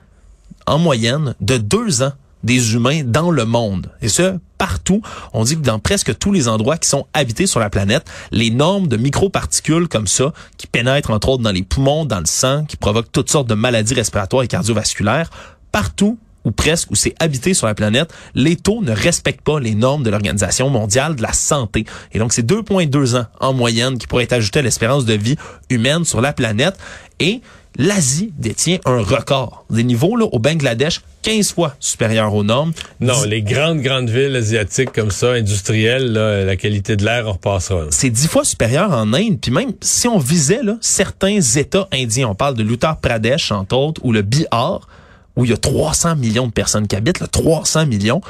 en 0.69 0.79
moyenne 0.79 1.35
de 1.41 1.57
deux 1.57 2.05
ans 2.05 2.13
des 2.43 2.75
humains 2.75 3.03
dans 3.05 3.31
le 3.31 3.45
monde. 3.45 3.91
Et 4.03 4.09
ce, 4.09 4.39
partout. 4.59 5.01
On 5.33 5.45
dit 5.45 5.57
que 5.57 5.63
dans 5.63 5.79
presque 5.79 6.19
tous 6.19 6.33
les 6.33 6.47
endroits 6.47 6.77
qui 6.77 6.89
sont 6.89 7.07
habités 7.15 7.47
sur 7.47 7.61
la 7.61 7.71
planète, 7.71 8.07
les 8.31 8.51
normes 8.51 8.89
de 8.89 8.99
microparticules 8.99 9.89
comme 9.89 10.07
ça, 10.07 10.33
qui 10.59 10.67
pénètrent 10.67 11.11
entre 11.11 11.31
autres 11.31 11.43
dans 11.43 11.51
les 11.51 11.63
poumons, 11.63 12.05
dans 12.05 12.21
le 12.21 12.27
sang, 12.27 12.67
qui 12.67 12.77
provoquent 12.77 13.11
toutes 13.11 13.31
sortes 13.31 13.49
de 13.49 13.55
maladies 13.55 13.95
respiratoires 13.95 14.43
et 14.43 14.49
cardiovasculaires, 14.49 15.31
partout 15.73 16.19
ou 16.45 16.51
presque 16.51 16.91
où 16.91 16.95
c'est 16.95 17.15
habité 17.21 17.55
sur 17.55 17.67
la 17.67 17.75
planète, 17.75 18.13
les 18.35 18.57
taux 18.57 18.83
ne 18.83 18.93
respectent 18.93 19.43
pas 19.43 19.61
les 19.61 19.75
normes 19.75 20.03
de 20.03 20.11
l'Organisation 20.11 20.71
mondiale 20.71 21.17
de 21.17 21.23
la 21.23 21.33
santé. 21.33 21.85
Et 22.13 22.19
donc, 22.19 22.33
c'est 22.33 22.47
2,2 22.47 23.17
ans 23.19 23.27
en 23.41 23.53
moyenne 23.53 23.99
qui 23.99 24.07
pourrait 24.07 24.27
être 24.29 24.57
à 24.57 24.63
l'espérance 24.63 25.05
de 25.05 25.15
vie 25.15 25.37
humaine 25.69 26.05
sur 26.05 26.21
la 26.21 26.33
planète. 26.33 26.79
Et 27.19 27.43
l'Asie 27.77 28.33
détient 28.39 28.79
un 28.85 29.03
record. 29.03 29.65
Des 29.71 29.85
niveaux 29.85 30.17
là, 30.17 30.27
au 30.27 30.39
Bangladesh 30.39 31.01
15 31.23 31.53
fois 31.53 31.75
supérieurs 31.81 32.35
aux 32.35 32.45
normes. 32.45 32.73
Non, 33.01 33.23
les 33.25 33.43
grandes, 33.43 33.81
grandes 33.81 34.09
villes 34.09 34.37
asiatiques 34.37 34.93
comme 34.93 35.11
ça, 35.11 35.33
industrielles, 35.33 36.13
là, 36.13 36.45
la 36.45 36.57
qualité 36.57 36.97
de 36.97 37.05
l'air 37.05 37.27
repassera. 37.27 37.87
C'est 37.91 38.11
10 38.11 38.29
fois 38.29 38.45
supérieur 38.45 38.91
en 38.93 39.13
Inde. 39.13 39.39
Puis 39.41 39.51
même 39.51 39.73
si 39.81 40.09
on 40.09 40.19
visait 40.19 40.63
là, 40.63 40.77
certains 40.81 41.41
États 41.41 41.89
indiens, 41.93 42.29
on 42.29 42.35
parle 42.35 42.55
de 42.55 42.63
l'Uttar 42.63 43.01
Pradesh, 43.01 43.53
entre 43.53 43.77
autres, 43.77 44.01
ou 44.05 44.13
le 44.13 44.23
Bihar, 44.23 44.89
où 45.37 45.45
il 45.45 45.51
y 45.51 45.55
a 45.55 45.59
300 45.59 46.17
millions 46.17 46.47
de 46.47 46.53
personnes 46.53 46.87
qui 46.87 46.97
habitent, 46.97 47.21
là, 47.21 47.27
300 47.27 47.87
millions, 47.87 48.21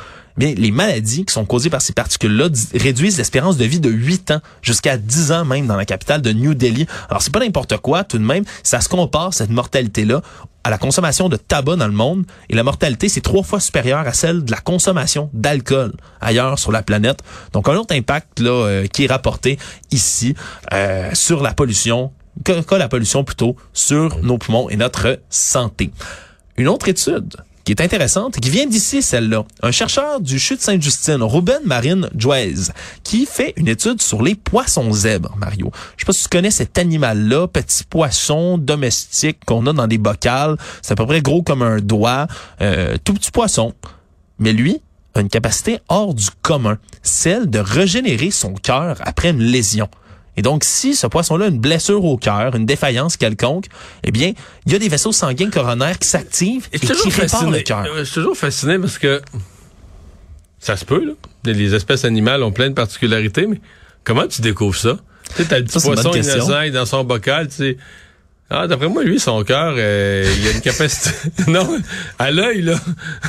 bien, 0.41 0.55
les 0.57 0.71
maladies 0.71 1.25
qui 1.25 1.33
sont 1.33 1.45
causées 1.45 1.71
par 1.71 1.83
ces 1.83 1.93
particules-là 1.93 2.49
réduisent 2.75 3.19
l'espérance 3.19 3.57
de 3.57 3.65
vie 3.65 3.79
de 3.79 3.91
8 3.91 4.33
ans 4.33 4.41
jusqu'à 4.63 4.97
10 4.97 5.33
ans 5.33 5.45
même 5.45 5.67
dans 5.67 5.77
la 5.77 5.85
capitale 5.85 6.23
de 6.23 6.33
New 6.33 6.55
Delhi. 6.55 6.87
Alors, 7.09 7.23
c'est 7.23 7.33
pas 7.33 7.41
n'importe 7.41 7.77
quoi, 7.79 8.05
tout 8.05 8.19
de 8.19 8.25
même. 8.25 8.45
Ça 8.63 8.81
se 8.81 8.89
compare, 8.89 9.35
cette 9.35 9.51
mortalité-là, 9.51 10.23
à 10.65 10.71
la 10.71 10.79
consommation 10.79 11.29
de 11.29 11.37
tabac 11.37 11.77
dans 11.77 11.87
le 11.87 11.93
monde. 11.93 12.25
Et 12.49 12.55
la 12.55 12.63
mortalité, 12.63 13.09
c'est 13.09 13.21
trois 13.21 13.43
fois 13.43 13.61
supérieure 13.61 14.07
à 14.07 14.13
celle 14.13 14.45
de 14.45 14.51
la 14.51 14.59
consommation 14.59 15.31
d'alcool 15.33 15.93
ailleurs 16.21 16.59
sur 16.59 16.73
la 16.73 16.83
planète. 16.83 17.21
Donc, 17.53 17.69
un 17.69 17.77
autre 17.77 17.95
impact 17.95 18.41
là 18.41 18.51
euh, 18.51 18.87
qui 18.87 19.05
est 19.05 19.09
rapporté 19.09 19.59
ici 19.91 20.35
euh, 20.73 21.11
sur 21.13 21.43
la 21.43 21.53
pollution, 21.53 22.13
que, 22.45 22.63
que 22.63 22.75
la 22.75 22.89
pollution 22.89 23.25
plutôt, 23.25 23.57
sur 23.73 24.19
nos 24.23 24.39
poumons 24.39 24.69
et 24.71 24.77
notre 24.77 25.21
santé. 25.29 25.91
Une 26.57 26.69
autre 26.69 26.89
étude 26.89 27.37
qui 27.71 27.81
est 27.81 27.85
intéressante, 27.85 28.41
qui 28.41 28.51
vient 28.51 28.67
d'ici, 28.67 29.01
celle-là. 29.01 29.45
Un 29.63 29.71
chercheur 29.71 30.21
du 30.21 30.41
CHU 30.41 30.57
de 30.57 30.61
Sainte-Justine, 30.61 31.23
Ruben 31.23 31.61
Marine 31.65 32.11
Joez, 32.17 32.73
qui 33.05 33.27
fait 33.27 33.53
une 33.57 33.69
étude 33.69 34.03
sur 34.03 34.23
les 34.23 34.35
poissons 34.35 34.93
zèbres, 34.93 35.37
Mario. 35.37 35.71
Je 35.97 36.03
sais 36.03 36.07
pas 36.07 36.13
si 36.13 36.25
tu 36.25 36.29
connais 36.31 36.51
cet 36.51 36.79
animal-là, 36.79 37.47
petit 37.47 37.85
poisson 37.85 38.59
domestique 38.59 39.45
qu'on 39.47 39.69
a 39.69 39.73
dans 39.73 39.87
des 39.87 39.99
bocals. 39.99 40.57
C'est 40.83 40.95
à 40.95 40.97
peu 40.97 41.07
près 41.07 41.23
gros 41.23 41.43
comme 41.43 41.63
un 41.63 41.79
doigt, 41.79 42.27
euh, 42.61 42.97
tout 43.05 43.15
petit 43.15 43.31
poisson. 43.31 43.73
Mais 44.41 44.53
lui 44.53 44.81
a 45.15 45.21
une 45.21 45.29
capacité 45.29 45.79
hors 45.89 46.13
du 46.13 46.27
commun, 46.43 46.77
celle 47.05 47.49
de 47.49 47.61
régénérer 47.61 48.33
son 48.33 48.55
cœur 48.55 48.97
après 49.03 49.31
une 49.31 49.43
lésion. 49.43 49.89
Et 50.37 50.43
donc, 50.43 50.65
si 50.65 50.95
ce 50.95 51.07
poisson-là 51.07 51.47
a 51.47 51.49
une 51.49 51.59
blessure 51.59 52.05
au 52.05 52.17
cœur, 52.17 52.55
une 52.55 52.67
défaillance 52.67 53.17
quelconque, 53.17 53.67
eh 54.05 54.11
bien, 54.11 54.33
il 54.67 54.73
y 54.73 54.75
a 54.75 54.79
des 54.79 54.89
vaisseaux 54.89 55.13
sanguins 55.13 55.51
coronaires 55.51 55.99
qui 55.99 56.09
s'activent 56.09 56.69
et, 56.73 56.79
qui 56.79 57.11
réparent 57.11 57.51
le 57.51 57.61
cœur. 57.61 57.87
Je 57.99 58.05
suis 58.05 58.15
toujours 58.15 58.37
fasciné 58.37 58.79
parce 58.79 58.99
que 58.99 59.21
ça 60.59 60.77
se 60.77 60.85
peut, 60.85 61.05
là. 61.05 61.13
Les 61.45 61.75
espèces 61.75 62.05
animales 62.05 62.43
ont 62.43 62.53
plein 62.53 62.69
de 62.69 62.75
particularités, 62.75 63.47
mais 63.47 63.61
comment 64.05 64.27
tu 64.27 64.43
découvres 64.43 64.77
ça? 64.77 64.99
Tu 65.35 65.43
sais, 65.43 65.49
t'as 65.49 65.59
le 65.59 65.65
petit 65.65 65.81
poisson 65.81 66.13
innocent 66.13 66.71
dans 66.73 66.87
son 66.87 67.05
bocal, 67.05 67.49
tu 67.49 67.55
sais. 67.55 67.77
Ah, 68.51 68.67
d'après 68.67 68.89
moi, 68.89 69.05
lui, 69.05 69.21
son 69.21 69.45
cœur, 69.45 69.75
euh, 69.77 70.35
il 70.39 70.49
a 70.49 70.51
une 70.51 70.61
capacité... 70.61 71.11
non, 71.47 71.79
à 72.19 72.31
l'œil, 72.31 72.63
là... 72.63 72.75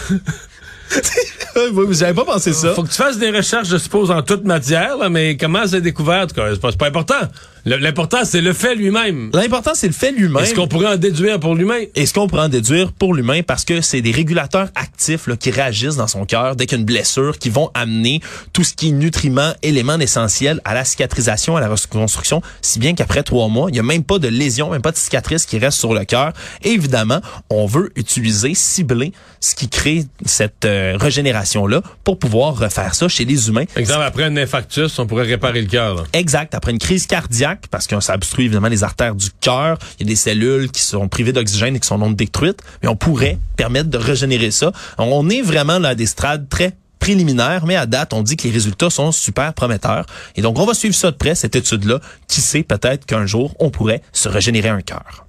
Vous 1.72 1.94
n'avez 1.94 2.14
pas 2.14 2.26
pensé 2.26 2.54
ça? 2.54 2.74
Faut 2.74 2.84
que 2.84 2.90
tu 2.90 2.96
fasses 2.96 3.18
des 3.18 3.32
recherches, 3.32 3.68
je 3.68 3.78
suppose, 3.78 4.12
en 4.12 4.22
toute 4.22 4.44
matière, 4.46 4.98
là, 4.98 5.10
mais 5.10 5.38
comment 5.38 5.66
c'est 5.68 5.82
découvert? 5.82 6.28
C'est 6.30 6.78
pas 6.78 6.88
important. 6.88 7.22
L'important, 7.66 8.20
c'est 8.24 8.42
le 8.42 8.54
fait 8.54 8.76
lui-même. 8.76 9.30
L'important, 9.34 9.72
c'est 9.76 9.88
le 9.88 9.94
fait 9.94 10.12
lui-même. 10.12 10.44
Est-ce 10.44 10.56
qu'on 10.56 10.68
pourrait 10.68 10.94
en 10.94 10.98
déduire 10.98 11.40
pour 11.40 11.56
l'humain? 11.56 11.80
Est-ce 11.96 12.14
qu'on 12.14 12.28
pourrait 12.28 12.44
en 12.44 12.50
déduire 12.50 12.92
pour 12.92 13.14
l'humain? 13.14 13.42
Parce 13.44 13.66
que 13.66 13.82
c'est 13.82 14.02
des 14.02 14.12
régulateurs 14.12 14.70
actifs 14.76 15.28
là, 15.28 15.36
qui 15.36 15.52
réagissent 15.52 15.98
dans 15.98 16.08
son 16.08 16.26
cœur 16.26 16.56
dès 16.56 16.66
qu'il 16.66 16.78
y 16.78 16.80
a 16.80 16.82
une 16.82 16.86
blessure, 16.86 17.38
qui 17.38 17.50
vont 17.50 17.70
amener 17.74 18.22
tout 18.54 18.64
ce 18.64 18.74
qui 18.74 18.90
est 18.90 18.92
nutriments, 18.92 19.54
éléments 19.62 20.00
essentiels 20.00 20.60
à 20.66 20.74
la 20.74 20.86
cicatrisation, 20.86 21.56
à 21.56 21.62
la 21.62 21.70
reconstruction, 21.70 22.42
si 22.62 22.80
bien 22.80 22.94
qu'après 22.96 23.24
trois 23.24 23.48
mois, 23.48 23.70
il 23.70 23.74
n'y 23.74 23.80
a 23.80 23.84
même 23.84 24.04
pas 24.04 24.18
de 24.18 24.28
lésion, 24.28 24.72
même 24.72 24.82
pas 24.82 24.92
de 24.92 24.98
cicatrice 24.98 25.46
qui 25.46 25.60
reste 25.60 25.78
sur 25.78 25.94
le 25.94 26.04
cœur. 26.06 26.34
Évidemment, 26.64 27.22
on 27.50 27.66
veut 27.66 27.92
utiliser, 27.96 28.54
cibler 28.56 29.12
ce 29.40 29.56
qui 29.56 29.70
crée 29.70 30.06
cette 30.26 30.66
euh, 30.66 30.98
régénération-là 31.00 31.82
pour 32.04 32.20
pouvoir 32.20 32.58
refaire 32.58 32.94
ça 32.96 33.08
chez 33.08 33.26
les 33.26 33.50
humains. 33.50 33.66
Exemple, 33.76 34.04
après 34.04 34.24
un 34.24 34.38
infarctus, 34.38 34.98
on 35.00 35.08
pourrait 35.08 35.26
réparer 35.26 35.62
le 35.62 35.68
cœur. 35.68 36.06
Exact. 36.14 36.54
Après 36.54 36.72
une 36.72 36.78
crise 36.78 37.08
cardiaque, 37.08 37.51
parce 37.70 37.88
que 37.88 38.00
ça 38.00 38.16
obstrue 38.16 38.46
évidemment 38.46 38.68
les 38.68 38.84
artères 38.84 39.16
du 39.16 39.30
cœur. 39.40 39.78
Il 40.00 40.06
y 40.06 40.10
a 40.10 40.12
des 40.12 40.16
cellules 40.16 40.72
qui 40.72 40.82
sont 40.82 41.08
privées 41.08 41.34
d'oxygène 41.34 41.76
et 41.76 41.80
qui 41.80 41.88
sont 41.88 41.98
non 41.98 42.12
détruites, 42.12 42.62
mais 42.82 42.90
on 42.90 42.96
pourrait 42.96 43.38
permettre 43.58 43.90
de 43.90 43.98
régénérer 43.98 44.52
ça. 44.52 44.72
On 44.98 45.30
est 45.30 45.42
vraiment 45.42 45.80
là 45.80 45.90
à 45.90 45.96
des 45.96 46.06
strades 46.06 46.50
très 46.50 46.76
préliminaires, 47.00 47.66
mais 47.66 47.76
à 47.76 47.86
date, 47.86 48.14
on 48.14 48.22
dit 48.22 48.38
que 48.38 48.44
les 48.44 48.54
résultats 48.54 48.90
sont 48.90 49.12
super 49.12 49.54
prometteurs. 49.54 50.06
Et 50.36 50.42
donc, 50.42 50.60
on 50.60 50.66
va 50.66 50.74
suivre 50.74 50.96
ça 50.96 51.12
de 51.12 51.18
près, 51.18 51.36
cette 51.36 51.56
étude-là. 51.56 52.00
Qui 52.28 52.42
sait, 52.42 52.64
peut-être 52.64 53.06
qu'un 53.06 53.26
jour, 53.26 53.56
on 53.60 53.72
pourrait 53.72 54.02
se 54.14 54.30
régénérer 54.30 54.70
un 54.70 54.82
cœur. 54.82 55.26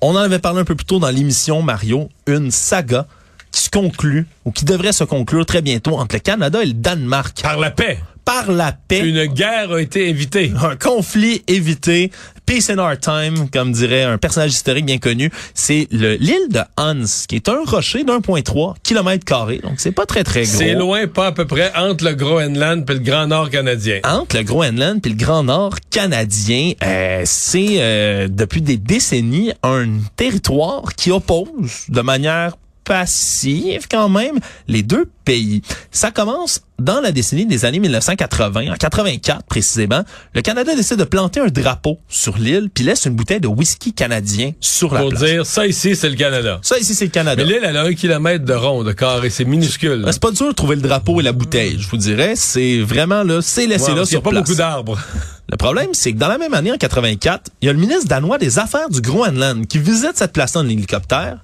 On 0.00 0.12
en 0.12 0.16
avait 0.16 0.38
parlé 0.38 0.60
un 0.60 0.64
peu 0.64 0.74
plus 0.74 0.86
tôt 0.86 0.98
dans 0.98 1.10
l'émission, 1.10 1.60
Mario, 1.62 2.08
une 2.26 2.50
saga 2.50 3.06
qui 3.52 3.62
se 3.62 3.70
conclut, 3.70 4.26
ou 4.44 4.52
qui 4.52 4.64
devrait 4.64 4.92
se 4.92 5.04
conclure 5.04 5.44
très 5.44 5.60
bientôt 5.60 5.98
entre 5.98 6.14
le 6.14 6.20
Canada 6.20 6.62
et 6.62 6.66
le 6.66 6.72
Danemark. 6.72 7.42
Par 7.42 7.58
la 7.58 7.70
paix 7.70 7.98
par 8.30 8.52
la 8.52 8.70
paix. 8.72 9.00
Une 9.00 9.26
guerre 9.26 9.72
a 9.72 9.80
été 9.80 10.08
évitée. 10.08 10.52
Un 10.62 10.76
conflit 10.76 11.42
évité. 11.48 12.12
Peace 12.46 12.70
in 12.70 12.78
our 12.78 12.96
time, 12.96 13.48
comme 13.52 13.72
dirait 13.72 14.04
un 14.04 14.18
personnage 14.18 14.52
historique 14.52 14.86
bien 14.86 14.98
connu. 14.98 15.32
C'est 15.52 15.88
l'île 15.90 16.48
de 16.48 16.60
Hans, 16.76 17.26
qui 17.28 17.36
est 17.36 17.48
un 17.48 17.64
rocher 17.64 18.04
d'1.3 18.04 18.74
km 18.84 19.24
carré. 19.24 19.58
Donc, 19.58 19.74
c'est 19.78 19.90
pas 19.90 20.06
très, 20.06 20.22
très 20.22 20.42
gros. 20.42 20.58
C'est 20.58 20.74
loin, 20.74 21.08
pas 21.08 21.28
à 21.28 21.32
peu 21.32 21.44
près, 21.44 21.72
entre 21.76 22.04
le 22.04 22.14
Groenland 22.14 22.88
et 22.88 22.92
le 22.92 22.98
Grand 23.00 23.26
Nord 23.26 23.50
canadien. 23.50 23.98
Entre 24.04 24.36
le 24.36 24.44
Groenland 24.44 25.04
et 25.04 25.08
le 25.08 25.16
Grand 25.16 25.42
Nord 25.42 25.74
canadien, 25.90 26.72
euh, 26.84 27.22
c'est 27.24 27.76
euh, 27.78 28.28
depuis 28.28 28.62
des 28.62 28.76
décennies 28.76 29.52
un 29.64 29.86
territoire 30.14 30.94
qui 30.96 31.10
oppose 31.10 31.86
de 31.88 32.00
manière 32.00 32.52
passive 32.90 33.86
quand 33.88 34.08
même 34.08 34.40
les 34.66 34.82
deux 34.82 35.08
pays. 35.24 35.62
Ça 35.92 36.10
commence 36.10 36.62
dans 36.80 37.00
la 37.00 37.12
décennie 37.12 37.46
des 37.46 37.64
années 37.64 37.78
1980, 37.78 38.72
en 38.72 38.74
84 38.74 39.44
précisément. 39.44 40.02
Le 40.34 40.42
Canada 40.42 40.74
décide 40.74 40.96
de 40.96 41.04
planter 41.04 41.38
un 41.38 41.46
drapeau 41.46 42.00
sur 42.08 42.36
l'île 42.36 42.68
puis 42.74 42.82
laisse 42.82 43.04
une 43.04 43.14
bouteille 43.14 43.38
de 43.38 43.46
whisky 43.46 43.92
canadien 43.92 44.54
sur 44.58 44.92
la 44.92 45.02
Pour 45.02 45.12
dire, 45.12 45.46
ça 45.46 45.68
ici, 45.68 45.94
c'est 45.94 46.08
le 46.08 46.16
Canada. 46.16 46.58
Ça 46.62 46.80
ici, 46.80 46.96
c'est 46.96 47.04
le 47.04 47.12
Canada. 47.12 47.40
Mais 47.40 47.52
l'île, 47.52 47.62
elle 47.62 47.76
a 47.76 47.84
un 47.84 47.94
kilomètre 47.94 48.44
de 48.44 48.54
rond, 48.54 48.82
de 48.82 48.90
carré. 48.90 49.30
C'est 49.30 49.44
minuscule. 49.44 50.04
C'est 50.10 50.20
pas 50.20 50.32
dur 50.32 50.48
de 50.48 50.52
trouver 50.52 50.74
le 50.74 50.82
drapeau 50.82 51.20
et 51.20 51.22
la 51.22 51.32
bouteille, 51.32 51.76
je 51.78 51.88
vous 51.88 51.96
dirais. 51.96 52.32
C'est 52.34 52.80
vraiment 52.80 53.22
là, 53.22 53.40
c'est 53.40 53.68
laissé 53.68 53.94
là 53.94 54.04
sur 54.04 54.18
Il 54.18 54.22
n'y 54.22 54.28
a 54.28 54.32
pas 54.32 54.40
beaucoup 54.40 54.56
d'arbres. 54.56 54.98
Le 55.48 55.56
problème, 55.56 55.90
c'est 55.92 56.12
que 56.12 56.18
dans 56.18 56.28
la 56.28 56.38
même 56.38 56.54
année, 56.54 56.72
en 56.72 56.76
84, 56.76 57.50
il 57.62 57.66
y 57.66 57.68
a 57.68 57.72
le 57.72 57.78
ministre 57.78 58.06
danois 58.08 58.38
des 58.38 58.58
Affaires 58.58 58.88
du 58.88 59.00
Groenland 59.00 59.66
qui 59.66 59.78
visite 59.78 60.12
cette 60.16 60.32
place-là 60.32 60.60
en 60.60 60.68
hélicoptère 60.68 61.38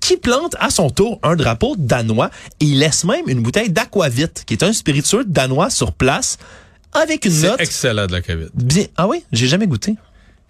qui 0.00 0.16
plante 0.16 0.56
à 0.58 0.70
son 0.70 0.90
tour 0.90 1.18
un 1.22 1.36
drapeau 1.36 1.76
danois 1.78 2.30
et 2.60 2.64
il 2.64 2.78
laisse 2.78 3.04
même 3.04 3.28
une 3.28 3.42
bouteille 3.42 3.70
d'aquavit, 3.70 4.28
qui 4.46 4.54
est 4.54 4.62
un 4.62 4.72
spiritueux 4.72 5.24
danois 5.26 5.70
sur 5.70 5.92
place, 5.92 6.38
avec 6.92 7.24
une 7.24 7.40
note. 7.40 7.54
C'est 7.58 7.64
excellent 7.64 8.06
de 8.06 8.12
l'aquavit. 8.12 8.46
Bien. 8.54 8.86
Ah 8.96 9.06
oui? 9.06 9.24
J'ai 9.32 9.46
jamais 9.46 9.66
goûté. 9.66 9.96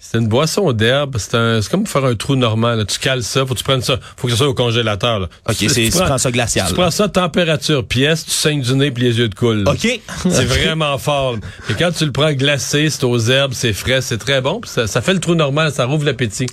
C'est 0.03 0.17
une 0.17 0.29
boisson 0.29 0.73
d'herbe. 0.73 1.19
C'est 1.19 1.69
comme 1.71 1.85
pour 1.85 1.93
faire 1.93 2.07
un 2.07 2.15
trou 2.15 2.35
normal. 2.35 2.87
Tu 2.87 2.99
cales 2.99 3.23
ça, 3.23 3.45
faut 3.45 3.53
que 3.53 3.59
tu 3.59 3.65
prennes 3.65 3.83
ça. 3.83 3.99
Faut 4.17 4.29
que 4.29 4.33
ça 4.33 4.39
soit 4.39 4.49
au 4.49 4.55
congélateur. 4.55 5.21
Là. 5.21 5.29
OK, 5.47 5.57
c'est 5.59 5.69
tu, 5.69 5.91
prends, 5.91 6.17
ça 6.17 6.31
glacial. 6.31 6.69
Tu 6.69 6.75
prends 6.75 6.91
ça 6.91 7.07
température 7.09 7.87
pièce, 7.87 8.25
tu 8.25 8.31
saignes 8.31 8.63
du 8.63 8.75
nez 8.75 8.91
puis 8.91 9.03
les 9.05 9.19
yeux 9.19 9.29
de 9.29 9.35
coule. 9.35 9.65
OK. 9.67 10.01
C'est 10.23 10.47
vraiment 10.47 10.97
fort. 10.97 11.37
Et 11.69 11.75
quand 11.75 11.91
tu 11.93 12.07
le 12.07 12.13
prends 12.13 12.33
glacé, 12.33 12.89
c'est 12.89 13.05
aux 13.05 13.19
herbes, 13.19 13.53
c'est 13.53 13.75
frais, 13.75 14.01
c'est 14.01 14.17
très 14.17 14.41
bon. 14.41 14.63
ça, 14.65 14.87
ça 14.87 15.03
fait 15.03 15.13
le 15.13 15.21
trou 15.21 15.35
normal, 15.35 15.71
ça 15.73 15.85
rouvre 15.85 16.07
l'appétit. 16.07 16.47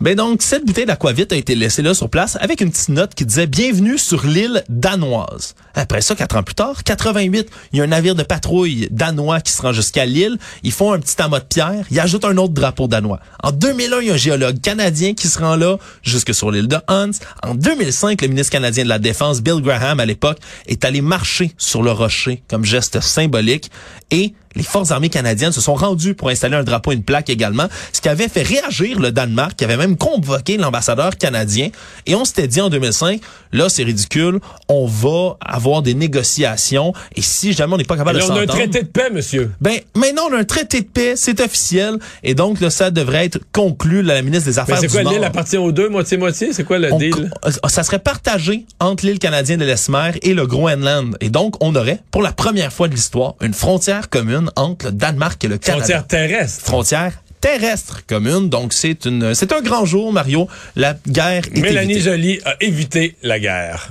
Ben 0.00 0.16
donc, 0.16 0.42
cette 0.42 0.64
bouteille 0.64 0.86
d'aquavit 0.86 1.26
a 1.30 1.36
été 1.36 1.54
laissée 1.54 1.82
là 1.82 1.94
sur 1.94 2.08
place 2.08 2.36
avec 2.40 2.60
une 2.60 2.70
petite 2.70 2.88
note 2.88 3.14
qui 3.14 3.24
disait 3.24 3.46
Bienvenue 3.46 3.98
sur 3.98 4.26
l'île 4.26 4.64
danoise. 4.68 5.54
Après 5.74 6.00
ça, 6.00 6.14
quatre 6.14 6.36
ans 6.36 6.42
plus 6.42 6.54
tard, 6.54 6.84
88, 6.84 7.48
il 7.72 7.78
y 7.78 7.80
a 7.80 7.84
un 7.84 7.88
navire 7.88 8.14
de 8.14 8.22
patrouille 8.22 8.88
danois 8.90 9.40
qui 9.40 9.52
se 9.52 9.62
rend 9.62 9.72
jusqu'à 9.72 10.04
l'île. 10.04 10.38
Ils 10.62 10.72
font 10.72 10.92
un 10.92 10.98
petit 10.98 11.20
amas 11.20 11.40
de 11.40 11.44
pierre. 11.44 11.84
Ils 11.90 12.00
ajoutent 12.00 12.24
un 12.24 12.36
autre 12.36 12.52
drapeau 12.52 12.88
danois. 12.88 13.20
En 13.42 13.52
2001, 13.52 14.00
il 14.00 14.06
y 14.08 14.10
a 14.10 14.14
un 14.14 14.16
géologue 14.16 14.60
canadien 14.60 15.14
qui 15.14 15.28
se 15.28 15.38
rend 15.38 15.56
là 15.56 15.78
jusque 16.02 16.34
sur 16.34 16.50
l'île 16.50 16.68
de 16.68 16.76
Hans. 16.88 17.10
En 17.42 17.54
2005, 17.54 18.20
le 18.22 18.28
ministre 18.28 18.52
canadien 18.52 18.84
de 18.84 18.88
la 18.88 18.98
Défense, 18.98 19.40
Bill 19.40 19.60
Graham, 19.60 20.00
à 20.00 20.06
l'époque, 20.06 20.38
est 20.66 20.84
allé 20.84 21.00
marcher 21.00 21.52
sur 21.58 21.82
le 21.82 21.92
rocher 21.92 22.42
comme 22.48 22.64
geste 22.64 23.00
symbolique. 23.00 23.70
Et 24.10 24.34
les 24.54 24.62
forces 24.62 24.90
armées 24.90 25.08
canadiennes 25.08 25.52
se 25.52 25.60
sont 25.60 25.74
rendues 25.74 26.14
pour 26.14 26.28
installer 26.28 26.56
un 26.56 26.64
drapeau 26.64 26.92
et 26.92 26.94
une 26.94 27.02
plaque 27.02 27.30
également, 27.30 27.68
ce 27.92 28.00
qui 28.00 28.08
avait 28.08 28.28
fait 28.28 28.42
réagir 28.42 28.98
le 28.98 29.10
Danemark, 29.10 29.56
qui 29.56 29.64
avait 29.64 29.76
même 29.76 29.96
convoqué 29.96 30.56
l'ambassadeur 30.56 31.16
canadien. 31.16 31.70
Et 32.06 32.14
on 32.14 32.24
s'était 32.24 32.48
dit 32.48 32.60
en 32.60 32.68
2005, 32.68 33.20
là 33.52 33.68
c'est 33.68 33.84
ridicule, 33.84 34.40
on 34.68 34.86
va 34.86 35.36
avoir 35.40 35.61
des 35.82 35.94
négociations 35.94 36.92
et 37.16 37.22
si 37.22 37.52
jamais 37.52 37.74
on 37.74 37.76
n'est 37.78 37.84
pas 37.84 37.96
capable 37.96 38.18
là, 38.18 38.24
de 38.26 38.30
on 38.30 38.34
a 38.34 38.38
un 38.38 38.40
s'entendre... 38.42 38.58
traité 38.58 38.82
de 38.82 38.88
paix, 38.88 39.10
monsieur. 39.12 39.50
Ben, 39.60 39.78
maintenant, 39.94 40.22
on 40.30 40.34
a 40.34 40.38
un 40.38 40.44
traité 40.44 40.80
de 40.80 40.86
paix, 40.86 41.14
c'est 41.16 41.40
officiel, 41.40 41.98
et 42.22 42.34
donc, 42.34 42.60
là, 42.60 42.70
ça 42.70 42.90
devrait 42.90 43.24
être 43.24 43.38
conclu, 43.52 44.02
là, 44.02 44.14
la 44.14 44.22
ministre 44.22 44.46
des 44.50 44.56
Mais 44.56 44.60
Affaires 44.62 44.78
c'est 44.80 44.86
du 44.88 44.92
quoi, 44.92 45.02
Nord. 45.02 45.12
l'île 45.12 45.24
appartient 45.24 45.56
aux 45.56 45.72
deux, 45.72 45.88
moitié-moitié? 45.88 46.52
C'est 46.52 46.64
quoi 46.64 46.78
le 46.78 46.92
On- 46.92 46.98
deal? 46.98 47.30
euh, 47.46 47.50
ça 47.68 47.82
serait 47.82 47.98
partagé 47.98 48.66
entre 48.80 49.06
l'île 49.06 49.18
canadienne 49.18 49.60
de 49.60 49.64
l'Esmer 49.64 50.12
et 50.22 50.34
le 50.34 50.46
Groenland. 50.46 51.16
Et 51.20 51.30
donc, 51.30 51.54
on 51.60 51.74
aurait, 51.76 52.00
pour 52.10 52.22
la 52.22 52.32
première 52.32 52.72
fois 52.72 52.88
de 52.88 52.94
l'histoire, 52.94 53.34
une 53.40 53.54
frontière 53.54 54.08
commune 54.10 54.50
entre 54.56 54.86
le 54.86 54.92
Danemark 54.92 55.42
et 55.44 55.48
le 55.48 55.58
Canada. 55.58 55.84
Frontière 55.84 56.06
terrestre. 56.06 56.64
Frontière 56.64 57.12
terrestre 57.40 58.00
commune. 58.06 58.48
Donc, 58.48 58.72
c'est 58.72 59.04
une, 59.04 59.34
c'est 59.34 59.52
un 59.52 59.60
grand 59.60 59.84
jour, 59.84 60.12
Mario. 60.12 60.48
La 60.76 60.96
guerre 61.08 61.42
est 61.54 61.60
Mélanie 61.60 61.92
évitée. 61.94 62.10
Joly 62.10 62.40
a 62.44 62.54
évité 62.60 63.16
la 63.22 63.38
guerre. 63.40 63.90